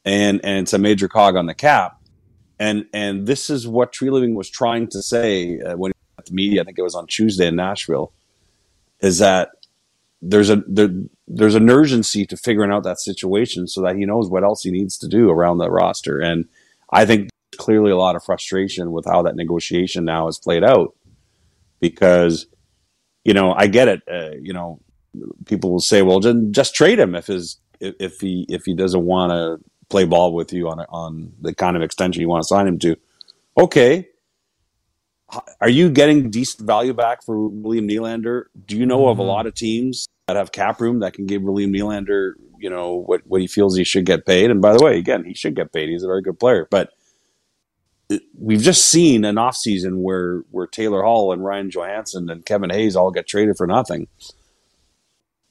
[0.05, 2.01] and and it's a major cog on the cap.
[2.59, 6.33] And and this is what Treliving was trying to say uh, when he at the
[6.33, 6.61] media.
[6.61, 8.11] I think it was on Tuesday in Nashville,
[8.99, 9.49] is that
[10.21, 10.89] there's a there,
[11.27, 14.71] there's an urgency to figuring out that situation so that he knows what else he
[14.71, 16.19] needs to do around the roster.
[16.19, 16.45] And
[16.91, 20.95] I think clearly a lot of frustration with how that negotiation now has played out
[21.79, 22.47] because
[23.23, 24.01] you know I get it.
[24.11, 24.79] Uh, you know,
[25.45, 28.73] people will say, "Well, just, just trade him if his if, if he if he
[28.73, 32.43] doesn't want to play ball with you on on the kind of extension you want
[32.43, 32.95] to sign him to."
[33.57, 34.07] Okay,
[35.59, 38.43] are you getting decent value back for William Nylander?
[38.65, 39.09] Do you know mm-hmm.
[39.09, 39.29] of a mm-hmm.
[39.29, 43.21] lot of teams that have cap room that can give William Nylander, you know, what,
[43.25, 44.49] what he feels he should get paid?
[44.49, 45.89] And by the way, again, he should get paid.
[45.89, 46.67] He's a very good player.
[46.71, 46.91] But
[48.39, 52.95] we've just seen an offseason where where Taylor Hall and Ryan Johansen and Kevin Hayes
[52.95, 54.07] all get traded for nothing.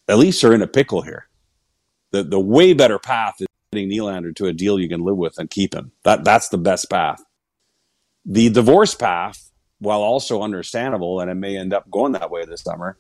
[0.09, 1.29] At least are in a pickle here.
[2.17, 5.39] The the way better path is getting Nylander to a deal you can live with
[5.39, 5.93] and keep him.
[6.05, 7.23] That that's the best path.
[8.25, 9.51] The divorce path,
[9.81, 12.97] while also understandable, and it may end up going that way this summer,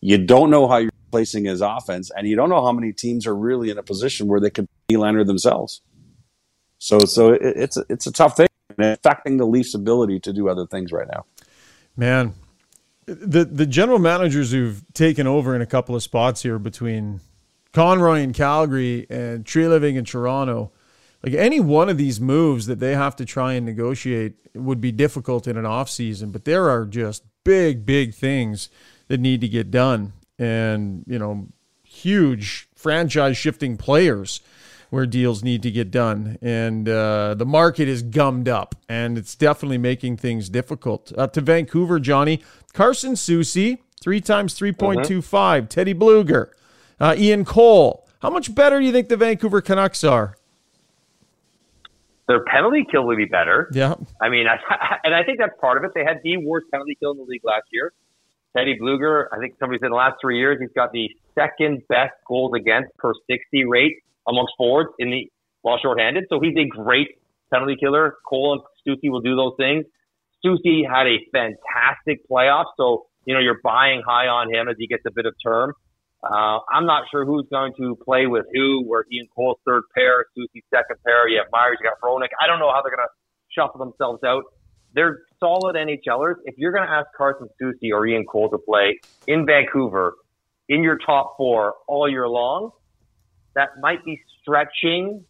[0.00, 3.24] you don't know how you're placing his offense, and you don't know how many teams
[3.24, 5.80] are really in a position where they can Nylander themselves.
[6.78, 10.32] So so it, it's a, it's a tough thing, and affecting the Leafs' ability to
[10.32, 11.24] do other things right now.
[11.96, 12.34] Man,
[13.06, 17.20] the the general managers who've taken over in a couple of spots here between
[17.78, 20.72] Conroy in Calgary and Treliving in Toronto,
[21.22, 24.90] like any one of these moves that they have to try and negotiate would be
[24.90, 26.32] difficult in an off season.
[26.32, 28.68] But there are just big, big things
[29.06, 31.46] that need to get done, and you know,
[31.84, 34.40] huge franchise shifting players
[34.90, 36.36] where deals need to get done.
[36.42, 41.12] And uh, the market is gummed up, and it's definitely making things difficult.
[41.16, 45.32] Uh, to Vancouver, Johnny Carson Soucy, three times 3.25.
[45.32, 45.66] Uh-huh.
[45.68, 46.50] Teddy Blueger,
[47.00, 48.06] uh, Ian Cole.
[48.20, 50.36] How much better do you think the Vancouver Canucks are?
[52.26, 53.70] Their penalty kill would be better.
[53.72, 53.94] Yeah.
[54.20, 54.58] I mean, I,
[55.04, 55.92] and I think that's part of it.
[55.94, 57.92] They had the worst penalty kill in the league last year.
[58.56, 61.82] Teddy Blueger, I think somebody said in the last three years, he's got the second
[61.88, 65.30] best goals against per 60 rate amongst forwards in the
[65.62, 66.24] while shorthanded.
[66.28, 67.08] So he's a great
[67.52, 68.16] penalty killer.
[68.28, 69.84] Cole and Soucy will do those things.
[70.44, 74.86] Soucy had a fantastic playoff, so you know you're buying high on him as he
[74.86, 75.72] gets a bit of term.
[76.22, 78.84] Uh, I'm not sure who's going to play with who.
[78.84, 81.28] Where Ian Cole's third pair, Soucy's second pair.
[81.28, 82.28] You have Myers, you got Hronek.
[82.42, 83.14] I don't know how they're going to
[83.50, 84.44] shuffle themselves out.
[84.94, 86.36] They're solid NHLers.
[86.44, 90.14] If you're going to ask Carson Soucy or Ian Cole to play in Vancouver
[90.68, 92.72] in your top four all year long,
[93.54, 95.24] that might be stretching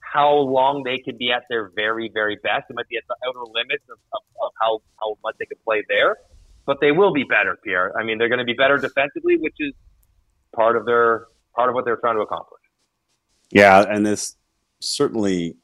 [0.00, 2.64] how long they could be at their very, very best.
[2.68, 5.62] It might be at the outer limits of, of, of how, how much they could
[5.64, 6.16] play there.
[6.66, 7.92] But they will be better, Pierre.
[7.98, 9.72] I mean, they're going to be better defensively, which is
[10.54, 12.60] part of their part of what they're trying to accomplish.
[13.50, 14.36] Yeah, and this
[14.80, 15.56] certainly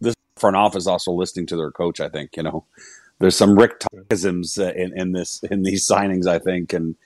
[0.00, 2.00] this front office also listening to their coach.
[2.00, 2.64] I think you know
[3.18, 6.26] there's some Rick Tockisms in, in this in these signings.
[6.26, 6.96] I think and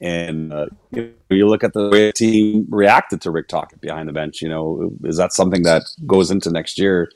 [0.00, 4.14] and uh, you, look at the way the team reacted to Rick Tocchet behind the
[4.14, 4.40] bench.
[4.40, 7.10] You know, is that something that goes into next year?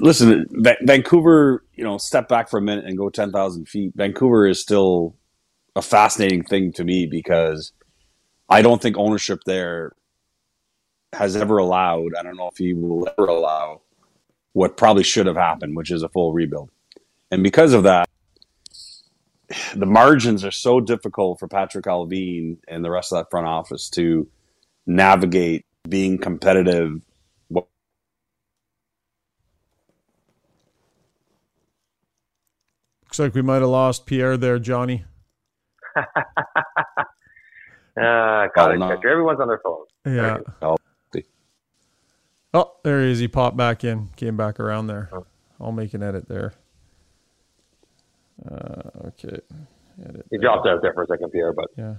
[0.00, 0.46] Listen,
[0.82, 1.64] Vancouver.
[1.74, 3.92] You know, step back for a minute and go ten thousand feet.
[3.96, 5.16] Vancouver is still
[5.74, 7.72] a fascinating thing to me because
[8.52, 9.92] I don't think ownership there
[11.14, 12.14] has ever allowed.
[12.18, 13.80] I don't know if he will ever allow
[14.52, 16.70] what probably should have happened, which is a full rebuild.
[17.30, 18.10] And because of that,
[19.74, 23.88] the margins are so difficult for Patrick Allvin and the rest of that front office
[23.90, 24.28] to
[24.86, 27.00] navigate being competitive.
[27.50, 27.68] Looks
[33.18, 35.04] like we might have lost Pierre there, Johnny.
[37.96, 39.00] uh, college oh, no.
[39.10, 39.84] Everyone's on their phone.
[40.04, 40.38] Yeah.
[42.54, 43.18] Oh, there he is.
[43.18, 45.08] He popped back in, came back around there.
[45.12, 45.24] Oh.
[45.60, 46.52] I'll make an edit there.
[48.44, 49.38] Uh, okay.
[50.04, 51.94] Edit he dropped out there for a second, Pierre, but yeah,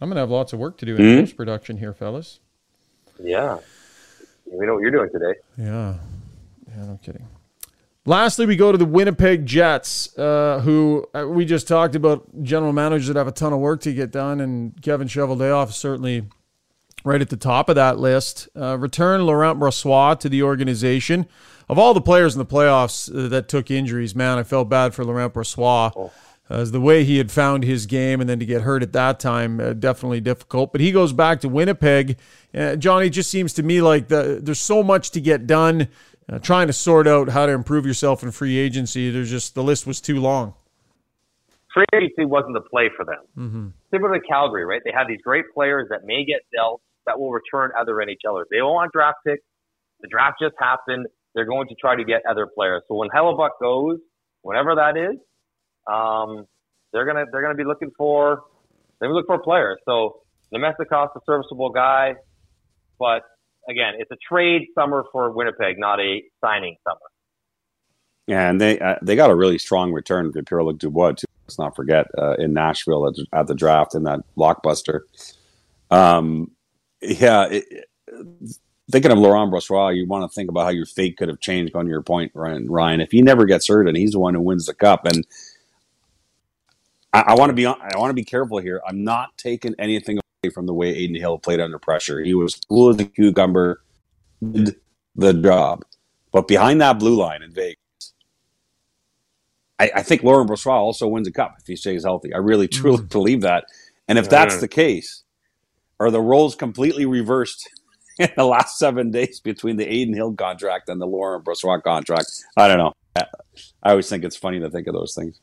[0.00, 1.20] I'm gonna have lots of work to do in mm-hmm.
[1.20, 2.40] post production here, fellas.
[3.20, 3.58] Yeah,
[4.46, 5.38] we know what you're doing today.
[5.58, 5.96] Yeah,
[6.68, 7.26] yeah, no kidding.
[8.04, 12.72] Lastly, we go to the Winnipeg Jets, uh, who uh, we just talked about general
[12.72, 16.24] managers that have a ton of work to get done, and Kevin Cheveldayoff is certainly
[17.04, 18.48] right at the top of that list.
[18.56, 21.26] Uh, return Laurent Brossoit to the organization
[21.68, 24.94] of all the players in the playoffs uh, that took injuries, man, I felt bad
[24.94, 25.92] for Laurent Brossoit.
[25.96, 26.12] Oh.
[26.50, 29.18] As the way he had found his game and then to get hurt at that
[29.18, 30.70] time, uh, definitely difficult.
[30.70, 32.18] But he goes back to Winnipeg.
[32.52, 35.88] Uh, Johnny, just seems to me like the, there's so much to get done.
[36.30, 39.10] Uh, trying to sort out how to improve yourself in free agency.
[39.10, 40.54] There's just the list was too long.
[41.74, 43.24] Free agency wasn't the play for them.
[43.36, 43.68] Mm-hmm.
[43.90, 44.80] Similar to Calgary, right?
[44.84, 48.44] They have these great players that may get dealt that will return other NHLers.
[48.50, 49.42] They don't want draft picks.
[50.00, 52.82] The draft just happened they're going to try to get other players.
[52.88, 53.98] So when Hellebuyck goes,
[54.42, 55.18] whenever that is,
[55.90, 56.46] um,
[56.92, 58.42] they're gonna they're gonna be looking for
[59.00, 59.78] they look for players.
[59.84, 60.20] So
[60.54, 62.14] Namestnikov's a serviceable guy,
[62.98, 63.22] but
[63.68, 66.98] again, it's a trade summer for Winnipeg, not a signing summer.
[68.26, 71.26] Yeah, and they uh, they got a really strong return for Pierre Luc Dubois too.
[71.46, 75.00] Let's not forget uh, in Nashville at, at, the draft in that blockbuster.
[75.90, 76.52] Um,
[77.00, 77.88] yeah, it,
[78.90, 81.74] thinking of Laurent Brossoit, you want to think about how your fate could have changed.
[81.74, 84.40] On your point, Ryan, Ryan, if he never gets hurt and he's the one who
[84.40, 85.26] wins the cup, and
[87.12, 88.80] I, I want to be, I want to be careful here.
[88.86, 92.22] I'm not taking anything from the way Adin Hill played under pressure.
[92.22, 93.82] He was cool as a cucumber,
[94.50, 94.76] did
[95.14, 95.84] the job,
[96.32, 97.76] but behind that blue line in Vegas.
[99.78, 102.32] I, I think Laurent Brossoit also wins a cup if he stays healthy.
[102.32, 103.08] I really, truly mm.
[103.08, 103.64] believe that.
[104.08, 105.22] And if that's the case,
[105.98, 107.68] are the roles completely reversed
[108.18, 112.26] in the last seven days between the Adin Hill contract and the Laurent Brossoit contract.
[112.56, 112.92] I don't know.
[113.16, 115.40] I always think it's funny to think of those things.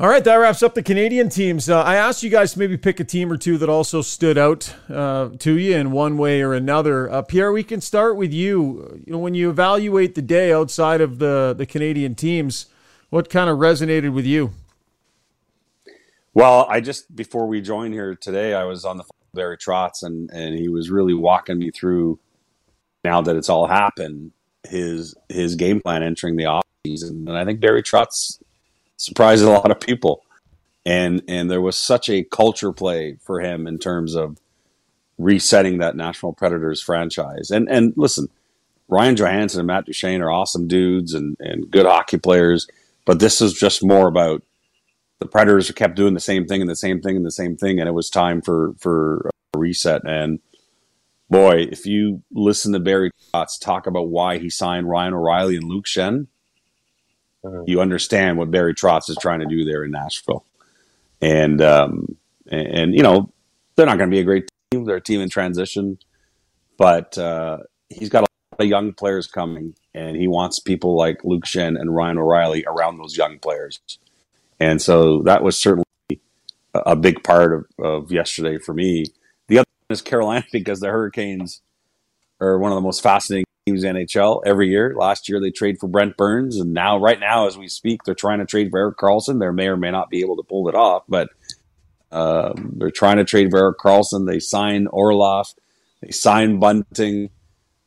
[0.00, 1.68] All right, that wraps up the Canadian teams.
[1.68, 4.38] Uh, I asked you guys to maybe pick a team or two that also stood
[4.38, 7.10] out uh, to you in one way or another.
[7.10, 9.02] Uh, Pierre, we can start with you.
[9.04, 12.66] You know, when you evaluate the day outside of the the Canadian teams,
[13.10, 14.52] what kind of resonated with you?
[16.32, 20.30] Well, I just before we joined here today, I was on the Barry Trotz, and
[20.30, 22.20] and he was really walking me through.
[23.02, 24.30] Now that it's all happened,
[24.62, 28.38] his his game plan entering the off season, and I think Barry Trotz
[28.98, 30.24] surprised a lot of people,
[30.84, 34.38] and and there was such a culture play for him in terms of
[35.16, 37.50] resetting that Nashville Predators franchise.
[37.50, 38.28] And and listen,
[38.88, 42.68] Ryan Johansen and Matt Duchene are awesome dudes and and good hockey players,
[43.06, 44.42] but this is just more about
[45.20, 47.80] the Predators kept doing the same thing and the same thing and the same thing,
[47.80, 50.02] and it was time for for a reset.
[50.06, 50.40] And
[51.30, 55.64] boy, if you listen to Barry Trotz talk about why he signed Ryan O'Reilly and
[55.64, 56.28] Luke Schenn,
[57.48, 57.64] uh-huh.
[57.66, 60.44] you understand what Barry Trotz is trying to do there in Nashville.
[61.20, 62.16] And um,
[62.50, 63.32] and, and you know
[63.76, 65.98] they're not going to be a great team; they're a team in transition,
[66.76, 67.58] but uh,
[67.88, 71.80] he's got a lot of young players coming, and he wants people like Luke Schenn
[71.80, 73.80] and Ryan O'Reilly around those young players.
[74.60, 75.84] And so that was certainly
[76.74, 79.04] a big part of, of yesterday for me.
[79.48, 81.62] The other one is Carolina because the Hurricanes
[82.40, 84.94] are one of the most fascinating teams NHL every year.
[84.96, 88.14] Last year they trade for Brent Burns, and now, right now, as we speak, they're
[88.14, 89.40] trying to trade for Erik Karlsson.
[89.40, 91.28] They may or may not be able to pull it off, but
[92.10, 94.26] um, they're trying to trade for Erik Karlsson.
[94.26, 95.48] They signed Orlov,
[96.02, 97.30] they signed Bunting.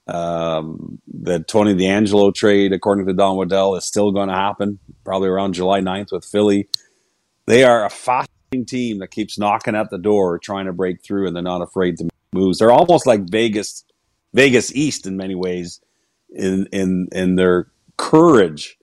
[0.08, 5.30] Um, the Tony DeAngelo trade, according to Don Waddell, is still going to happen probably
[5.30, 6.68] around July 9th with Philly.
[7.46, 11.28] They are a fascinating team that keeps knocking at the door, trying to break through,
[11.28, 12.58] and they're not afraid to move.
[12.58, 13.86] They're almost like Vegas,
[14.34, 15.82] Vegas East in many ways,
[16.30, 18.78] in in in their courage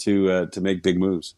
[0.00, 1.34] to uh, to make big moves.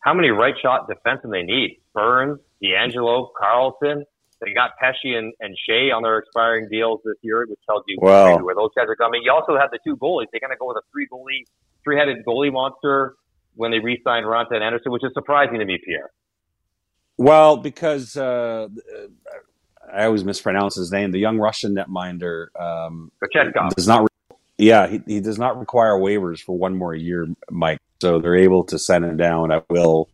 [0.00, 1.80] How many right shot defensemen they need?
[1.94, 4.02] Burns, DeAngelo, Karlsson.
[4.40, 7.98] they got Pesce and, and Skjei on their expiring deals this year, which tells you
[8.00, 9.22] well, where those guys are coming.
[9.24, 10.26] You also have the two goalies.
[10.32, 11.44] They're going to go with a three goalie,
[11.84, 13.14] three headed goalie monster
[13.54, 16.10] when they re-signed Raanta and Andersen, which is surprising to me, Pierre.
[17.18, 18.68] Well, because uh,
[19.92, 21.12] I always mispronounce his name.
[21.12, 23.12] The young Russian netminder um,
[23.74, 24.02] does not.
[24.02, 27.78] Re- yeah, he, he does not require waivers for one more year, Mike.
[28.00, 30.08] So they're able to send him down at will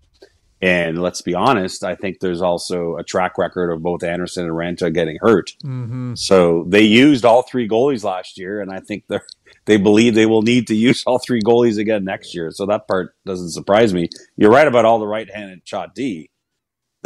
[0.60, 4.52] and let's be honest, I think there's also a track record of both Andersen and
[4.52, 5.52] Raanta getting hurt.
[5.64, 6.14] Mm-hmm.
[6.16, 9.20] So they used all three goalies last year, and I think they
[9.66, 12.50] they believe they will need to use all three goalies again next year.
[12.50, 14.08] So that part doesn't surprise me.
[14.36, 16.30] You're right about all the right-handed shot D.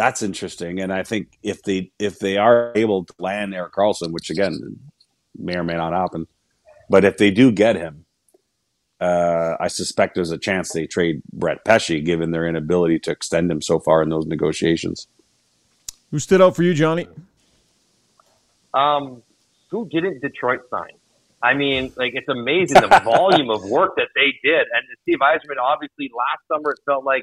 [0.02, 4.10] That's interesting, and I think if they if they are able to land Erik Karlsson,
[4.10, 4.80] which again
[5.38, 6.26] may or may not happen,
[6.90, 8.04] but if they do get him,
[9.00, 13.48] uh, I suspect there's a chance they trade Brett Pesce, given their inability to extend
[13.48, 15.06] him so far in those negotiations.
[16.10, 17.06] Who stood out for you, Johnny?
[18.74, 19.22] Um,
[19.70, 20.98] who didn't Detroit sign?
[21.44, 24.62] I mean, like it's amazing the volume of work that they did.
[24.62, 27.22] And Steve Yzerman, obviously, last summer it felt like,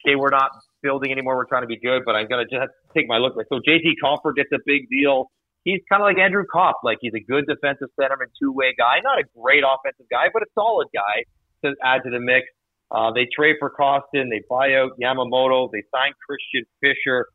[0.00, 0.52] okay, we're not
[0.82, 1.36] building anymore.
[1.36, 3.34] We're trying to be good, but I'm gonna just take my look.
[3.48, 5.30] So JT Compher gets a big deal
[5.64, 6.76] he's kind of like Andrew Copp.
[6.84, 10.42] Like he's a good defensive centerman, two way guy, not a great offensive guy, but
[10.42, 11.24] a solid guy
[11.64, 12.46] to add to the mix.
[12.90, 14.28] Uh, they trade for Kostin.
[14.28, 15.70] They buy out Yamamoto.
[15.72, 17.26] They sign Christian Fischer.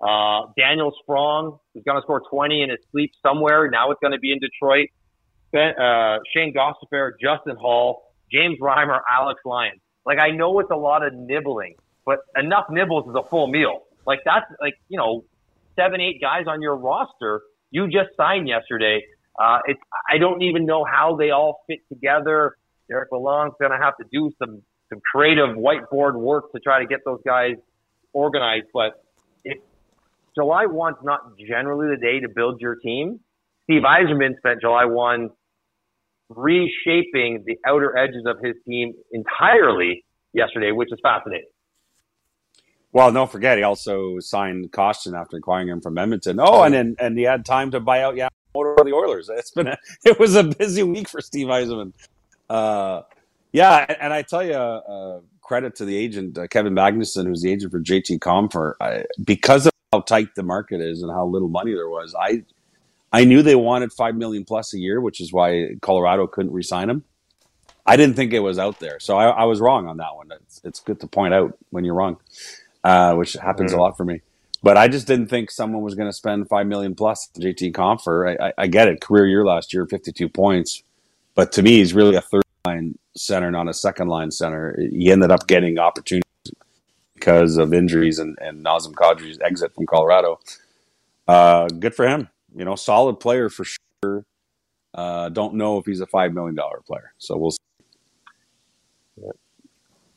[0.00, 3.68] Uh, Daniel Sprong is going to score 20 in his sleep somewhere.
[3.70, 4.88] Now it's going to be in Detroit.
[5.50, 9.80] Ben, uh, Shayne Gostisbehere, Justin Holl, James Reimer, Alex Lyon.
[10.04, 11.74] Like I know it's a lot of nibbling,
[12.08, 13.82] but enough nibbles is a full meal.
[14.06, 15.24] Like that's like you know
[15.76, 19.02] seven, eight guys on your roster you just signed yesterday.
[19.38, 22.56] Uh, it's I don't even know how they all fit together.
[22.88, 26.86] Derek Lalonde's going to have to do some some creative whiteboard work to try to
[26.86, 27.56] get those guys
[28.12, 28.66] organized.
[28.72, 29.04] But
[29.44, 29.58] if
[30.34, 33.20] July one's not generally the day to build your team,
[33.64, 35.28] Steve Yzerman spent July one
[36.30, 41.48] reshaping the outer edges of his team entirely yesterday, which is fascinating.
[42.92, 46.40] Well, don't forget, he also signed Kostin after acquiring him from Edmonton.
[46.40, 48.16] Oh, and then and he had time to buy out
[48.52, 49.30] for the Oilers.
[49.32, 51.92] It's been a, it was a busy week for Steve Yzerman.
[52.48, 53.02] Uh,
[53.52, 57.50] yeah, and I tell you, uh, credit to the agent uh, Kevin Magnuson, who's the
[57.50, 58.74] agent for JT Compher.
[58.80, 62.44] I, because of how tight the market is and how little money there was, I
[63.12, 66.90] I knew they wanted five million plus a year, which is why Colorado couldn't re-sign
[66.90, 67.04] him.
[67.86, 70.28] I didn't think it was out there, so I, I was wrong on that one.
[70.42, 72.18] It's, it's, good to point out when you're wrong,
[72.84, 73.80] uh, which happens mm-hmm.
[73.80, 74.20] a lot for me.
[74.62, 77.72] But I just didn't think someone was going to spend five million plus on JT
[77.72, 78.36] Compher.
[78.40, 80.82] I, I, I, get it, career year last year, 52 points,
[81.34, 84.76] but to me, he's really a third line center, not a second line center.
[84.78, 86.24] He ended up getting opportunities
[87.14, 90.40] because of injuries and, and Nazem Kadri's exit from Colorado.
[91.26, 92.28] Uh, good for him.
[92.56, 94.24] You know, solid player for sure.
[94.94, 97.50] Uh, don't know if he's a five million dollar player, so we'll.
[97.52, 97.58] see.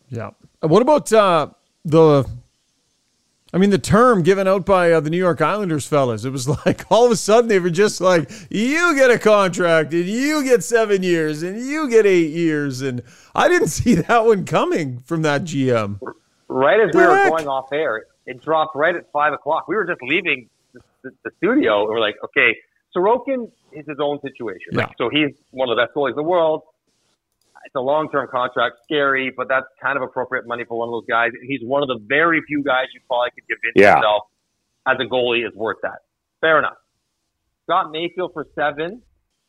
[0.09, 0.31] Yeah.
[0.61, 1.49] What about uh,
[1.85, 2.25] the
[3.53, 6.47] I mean, the term given out by uh, the New York Islanders fellas, it was
[6.65, 10.43] like all of a sudden they were just like, you get a contract and you
[10.43, 12.81] get seven years and you get eight years.
[12.81, 13.03] And
[13.35, 15.99] I didn't see that one coming from that GM.
[16.47, 19.67] Right as we were going off air, it dropped right at five o'clock.
[19.67, 22.55] We were just leaving the, the, the studio and we're like, okay,
[22.95, 24.73] Sorokin is his own situation.
[24.73, 24.83] Yeah.
[24.83, 24.95] Right?
[24.97, 26.63] So he's one of the best goalies in the world
[27.65, 30.91] it's a long term contract, scary, but that's kind of appropriate money for one of
[30.91, 31.31] those guys.
[31.47, 33.97] He's one of the very few guys you probably could convince yeah.
[33.97, 34.23] yourself
[34.87, 35.99] as a goalie is worth that.
[36.41, 36.77] Fair enough.
[37.65, 39.01] Scott Mayfield for seven,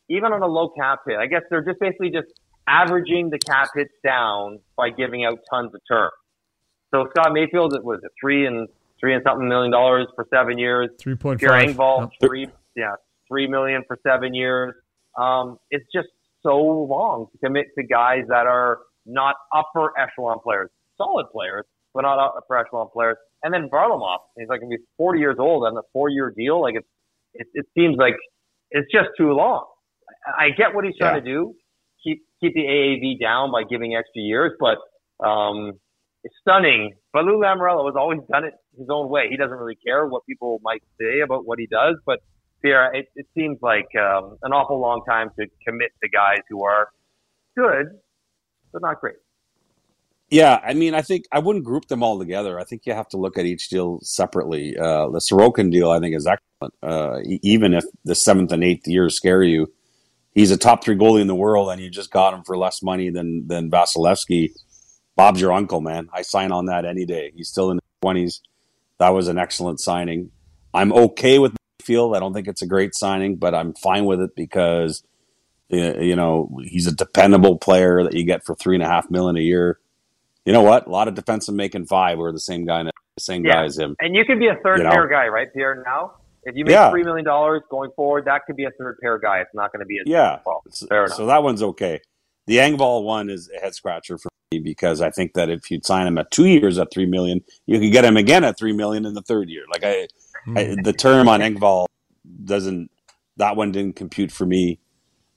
[0.09, 1.17] even on a low cap hit.
[1.17, 2.27] I guess they're just basically just
[2.67, 6.11] averaging the cap hits down by giving out tons of term.
[6.93, 8.67] So Scott Mayfield it was it three and
[8.99, 10.89] three and something million dollars for seven years.
[10.99, 11.49] Three point five.
[11.49, 12.93] Pierre Engvall, three yeah,
[13.27, 14.73] three million for seven years.
[15.17, 16.07] Um, it's just
[16.43, 22.01] so long to commit to guys that are not upper echelon players, solid players, but
[22.01, 23.17] not upper echelon players.
[23.43, 26.61] And then Varlamov, he's like, he's 40 years old on a four year deal.
[26.61, 26.85] Like it,
[27.33, 28.15] it, it seems like
[28.71, 29.65] it's just too long.
[30.25, 31.21] I get what he's trying yeah.
[31.21, 31.53] to do.
[32.03, 34.77] Keep, keep the AAV down by giving extra years, but,
[35.25, 35.73] um,
[36.23, 36.93] it's stunning.
[37.11, 39.27] But Lou Lamoriello has always done it his own way.
[39.29, 42.19] He doesn't really care what people might say about what he does, but
[42.63, 46.63] Pierre, it, it seems like um, an awful long time to commit to guys who
[46.63, 46.89] are
[47.57, 47.87] good,
[48.71, 49.15] but not great.
[50.29, 52.59] Yeah, I mean, I think I wouldn't group them all together.
[52.59, 54.75] I think you have to look at each deal separately.
[54.75, 56.73] Uh, the Sorokin deal, I think, is excellent.
[56.81, 59.71] Uh, even if the seventh and eighth years scare you,
[60.33, 62.81] he's a top three goalie in the world, and you just got him for less
[62.81, 64.51] money than than Vasilevskiy.
[65.15, 66.09] Bob's your uncle, man.
[66.11, 67.31] I sign on that any day.
[67.35, 68.41] He's still in his twenties.
[68.97, 70.31] That was an excellent signing.
[70.73, 71.53] I'm okay with
[71.83, 72.15] field.
[72.15, 75.03] I don't think it's a great signing, but I'm fine with it because
[75.69, 79.37] you know he's a dependable player that you get for three and a half million
[79.37, 79.79] a year.
[80.45, 80.87] You know what?
[80.87, 83.53] A lot of defensemen making five or the same guy, the same yeah.
[83.53, 83.95] guy as him.
[83.99, 85.09] And you can be a third you pair know?
[85.09, 85.83] guy, right, Pierre?
[85.85, 86.89] Now, if you make yeah.
[86.89, 89.39] three million dollars going forward, that could be a third pair guy.
[89.39, 90.39] It's not going to be a yeah.
[90.89, 91.17] Fair enough.
[91.17, 92.01] So that one's okay.
[92.45, 95.85] The Engvall one is a head scratcher for me because I think that if you'd
[95.85, 98.73] sign him at two years at three million, you could get him again at three
[98.73, 99.63] million in the third year.
[99.71, 100.07] Like I,
[100.47, 101.87] I, the term on Engvall
[102.43, 102.89] doesn't
[103.37, 104.79] that one didn't compute for me.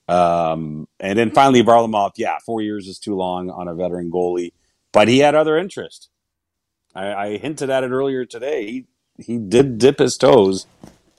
[0.07, 4.53] Um, and then finally Varlamov, yeah, four years is too long on a veteran goalie,
[4.93, 6.09] but he had other interest.
[6.95, 8.65] I, I hinted at it earlier today.
[8.65, 8.85] He
[9.19, 10.67] he did dip his toes.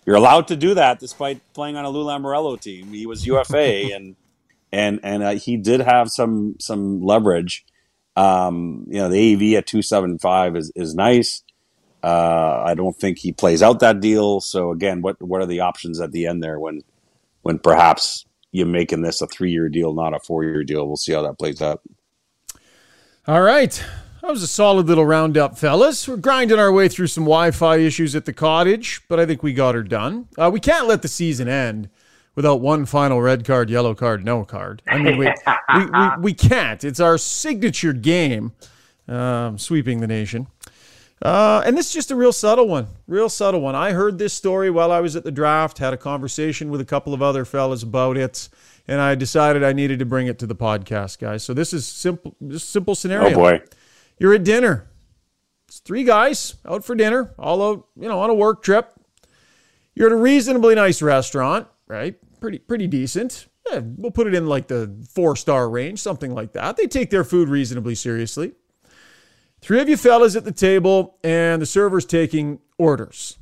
[0.06, 2.92] You're allowed to do that despite playing on a Lou Lamoriello team.
[2.92, 4.16] He was UFA and
[4.72, 7.64] and and uh, he did have some some leverage.
[8.16, 11.42] Um, you know, the AV at two seven five is is nice.
[12.02, 14.40] Uh, I don't think he plays out that deal.
[14.40, 16.82] So again, what what are the options at the end there when
[17.42, 20.86] when perhaps you're making this a three year deal, not a four year deal?
[20.86, 21.82] We'll see how that plays out.
[23.26, 23.84] All right.
[24.22, 26.08] That was a solid little roundup, fellas.
[26.08, 29.42] We're grinding our way through some Wi Fi issues at the cottage, but I think
[29.42, 30.28] we got her done.
[30.36, 31.88] Uh, we can't let the season end
[32.34, 34.82] without one final red card, yellow card, no card.
[34.86, 36.84] I mean, we, we, we, we, can't.
[36.84, 38.52] It's our signature game,
[39.08, 40.46] um, sweeping the nation.
[41.20, 43.74] Uh, and this is just a real subtle one, real subtle one.
[43.74, 46.84] I heard this story while I was at the draft, had a conversation with a
[46.84, 48.48] couple of other fellas about it,
[48.86, 51.42] and I decided I needed to bring it to the podcast, guys.
[51.42, 53.30] So this is simple, just simple scenario.
[53.30, 53.62] Oh boy,
[54.18, 54.88] you're at dinner.
[55.66, 58.92] It's three guys out for dinner, all out, you know, on a work trip.
[59.94, 62.16] You're at a reasonably nice restaurant, right?
[62.40, 63.48] Pretty, pretty decent.
[63.70, 66.76] Yeah, we'll put it in like the four star range, something like that.
[66.76, 68.52] They take their food reasonably seriously.
[69.60, 73.38] Three of you fellas at the table, and the server's taking orders.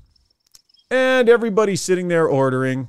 [0.91, 2.89] And everybody's sitting there ordering.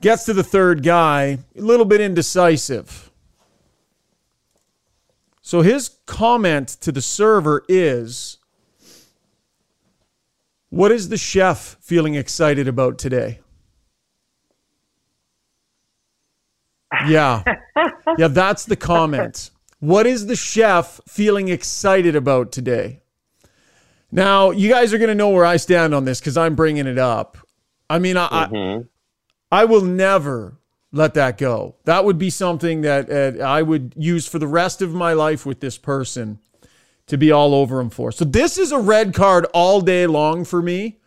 [0.00, 3.10] Gets to the third guy, a little bit indecisive.
[5.40, 8.38] So his comment to the server is
[10.70, 13.40] What is the chef feeling excited about today?
[17.08, 17.42] Yeah.
[18.18, 19.50] Yeah, that's the comment.
[19.82, 23.00] What is the chef feeling excited about today?
[24.12, 26.86] Now, you guys are going to know where I stand on this because I'm bringing
[26.86, 27.36] it up.
[27.90, 28.82] I mean, I, mm-hmm.
[29.50, 30.56] I, I will never
[30.92, 31.74] let that go.
[31.82, 35.44] That would be something that uh, I would use for the rest of my life
[35.44, 36.38] with this person
[37.08, 38.12] to be all over him for.
[38.12, 41.00] So this is a red card all day long for me.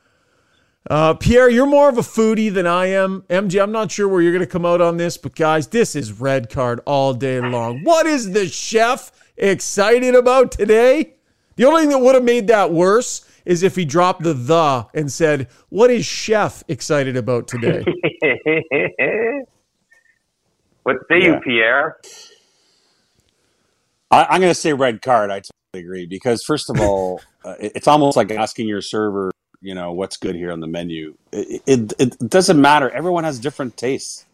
[0.88, 3.24] Uh, Pierre, you're more of a foodie than I am.
[3.24, 5.96] MG, I'm not sure where you're going to come out on this, but guys, this
[5.96, 7.84] is red card all day long.
[7.84, 11.16] What is the chef excited about today?
[11.56, 14.86] The only thing that would have made that worse is if he dropped the the
[14.94, 17.84] and said, What is chef excited about today?
[20.84, 21.26] what say yeah.
[21.26, 21.98] you, Pierre?
[24.12, 25.32] I, am going to say red card.
[25.32, 29.32] I totally agree because, first of all, uh, it's almost like asking your server
[29.66, 31.16] you know what's good here on the menu.
[31.32, 32.90] It, it, it doesn't matter.
[32.90, 34.26] Everyone has different tastes,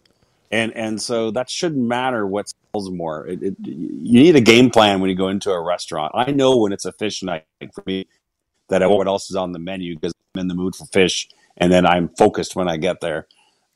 [0.51, 3.25] and and so that shouldn't matter what sells more.
[3.27, 6.11] It, it, you need a game plan when you go into a restaurant.
[6.13, 8.07] I know when it's a fish night for me
[8.69, 11.29] that I what else is on the menu because I'm in the mood for fish,
[11.57, 13.27] and then I'm focused when I get there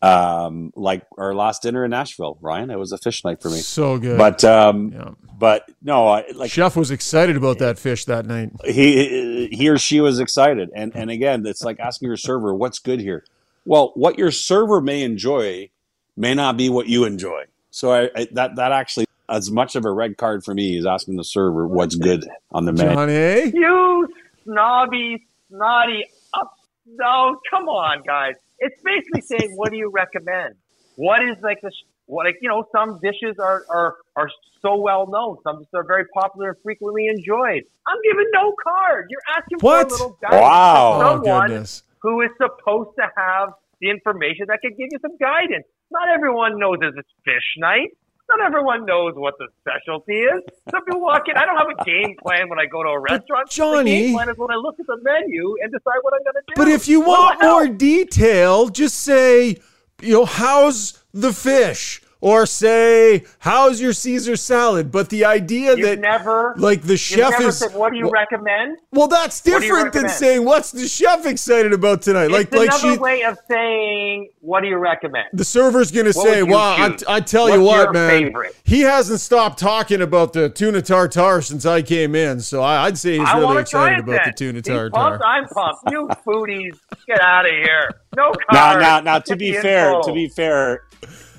[0.06, 2.70] um, like our last dinner in Nashville, Ryan.
[2.70, 3.58] It was a fish night for me.
[3.58, 4.18] So good.
[4.18, 5.12] But um, yeah.
[5.40, 8.52] but no, I, like chef was excited about that fish that night.
[8.66, 12.78] He he or she was excited, and and again, it's like asking your server, "What's
[12.78, 13.24] good here?"
[13.66, 15.72] Well, what your server may enjoy
[16.16, 17.46] may not be what you enjoy.
[17.72, 20.86] So I, I that that actually as much of a red card for me is
[20.86, 22.94] asking the server what's good on the menu.
[22.94, 24.08] Johnny, you
[24.44, 26.54] snobby, snotty up.
[26.86, 28.36] No, come on, guys.
[28.60, 30.56] It's basically saying, what do you recommend?
[30.96, 31.72] What is like the
[32.06, 34.30] what like you know some dishes are are are
[34.62, 35.38] so well known.
[35.44, 37.64] Some dishes are very popular and frequently enjoyed.
[37.88, 39.08] I'm giving no card.
[39.10, 39.90] You're asking what?
[39.90, 40.42] for a little guidance.
[40.42, 41.00] Wow.
[41.00, 41.66] Someone oh,
[42.00, 43.50] who is supposed to have
[43.82, 45.66] the information that could give you some guidance.
[45.92, 47.90] Not everyone knows it's fish night.
[48.30, 50.42] Not everyone knows what the specialty is.
[50.72, 51.38] Some people walk in.
[51.38, 53.46] I don't have a game plan when I go to a restaurant.
[53.46, 56.14] But Johnny, the game plan is when I look at the menu and decide what
[56.14, 56.54] I'm going to do.
[56.56, 59.58] But if you want more detail, just say,
[60.02, 62.02] you know, how's the fish?
[62.22, 67.40] Or say, "How's your Caesar salad?" But the idea you've that never, like the chef
[67.42, 71.26] is, said, "What do you well, recommend?" Well, that's different than saying, "What's the chef
[71.26, 75.28] excited about tonight?" It's like, like another she, way of saying, "What do you recommend?"
[75.34, 78.56] The server's gonna what say, "Well, I, I, tell What's you what, man, favorite?
[78.64, 82.98] he hasn't stopped talking about the tuna tartare since I came in, so I, would
[82.98, 84.22] say he's I really excited about then.
[84.26, 85.92] the tuna tartare." Pumped, I'm pumped.
[85.92, 88.02] You foodies, get out of here.
[88.16, 88.46] No cars.
[88.52, 89.20] Now, now, now.
[89.20, 90.84] To be fair, to be fair,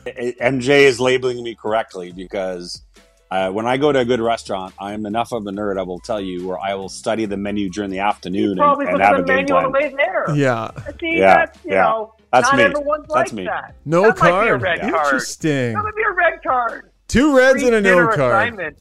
[0.07, 2.83] MJ is labeling me correctly because
[3.31, 5.79] uh, when I go to a good restaurant, I'm enough of a nerd.
[5.79, 9.01] I will tell you where I will study the menu during the afternoon and, and
[9.01, 9.73] have a game plan.
[9.97, 10.35] there.
[10.35, 11.83] Yeah, See, yeah, that's, you yeah.
[11.83, 12.63] Know, that's not me.
[12.65, 13.45] Everyone's that's like me.
[13.45, 13.75] That.
[13.85, 14.33] No that card.
[14.33, 14.91] Might be a red yeah.
[14.91, 15.07] card.
[15.07, 15.73] Interesting.
[15.75, 16.91] That would be a red card.
[17.09, 18.19] Two reds Free and a no card.
[18.19, 18.79] Assignment.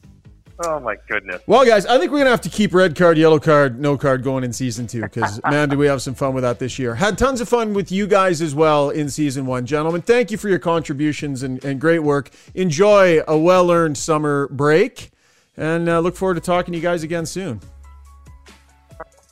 [0.64, 1.42] Oh my goodness.
[1.46, 4.22] Well, guys, I think we're gonna have to keep red card, yellow card, no card
[4.22, 6.94] going in season two because man, do we have some fun with that this year?
[6.94, 10.00] Had tons of fun with you guys as well in season one, gentlemen.
[10.02, 12.30] Thank you for your contributions and, and great work.
[12.54, 15.10] Enjoy a well-earned summer break,
[15.56, 17.60] and uh, look forward to talking to you guys again soon.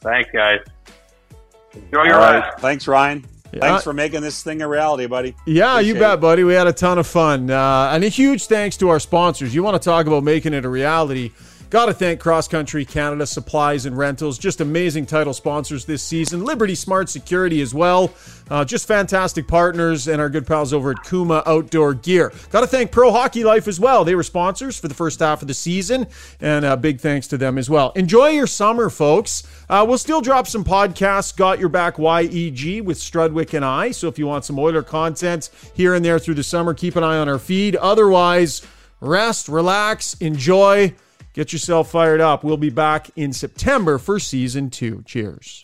[0.01, 0.61] Thanks, guys.
[1.73, 2.53] Enjoy your ride.
[2.59, 3.25] Thanks, Ryan.
[3.61, 5.35] Thanks for making this thing a reality, buddy.
[5.47, 6.21] Yeah, Appreciate you bet, it.
[6.21, 6.45] buddy.
[6.45, 7.51] We had a ton of fun.
[7.51, 9.55] Uh, and a huge thanks to our sponsors.
[9.55, 11.31] You want to talk about making it a reality?
[11.71, 14.39] Got to thank Cross Country Canada Supplies and Rentals.
[14.39, 16.45] Just amazing title sponsors this season.
[16.45, 18.13] Liberty Smart Security as well.
[18.49, 22.33] Uh, just fantastic partners and our good pals over at Kuma Outdoor Gear.
[22.51, 24.05] Got to thank Pro Hockey Life as well.
[24.05, 26.07] They were sponsors for the first half of the season,
[26.41, 27.91] and uh, big thanks to them as well.
[27.97, 29.43] Enjoy your summer, folks.
[29.69, 31.35] Uh, we'll still drop some podcasts.
[31.35, 33.91] Got Your Back YEG with Strudwick and I.
[33.91, 37.03] So if you want some Oiler content here and there through the summer, keep an
[37.03, 37.75] eye on our feed.
[37.77, 38.63] Otherwise,
[39.01, 40.95] rest, relax, enjoy.
[41.35, 42.45] Get yourself fired up.
[42.45, 45.03] We'll be back in September for season two.
[45.05, 45.64] Cheers.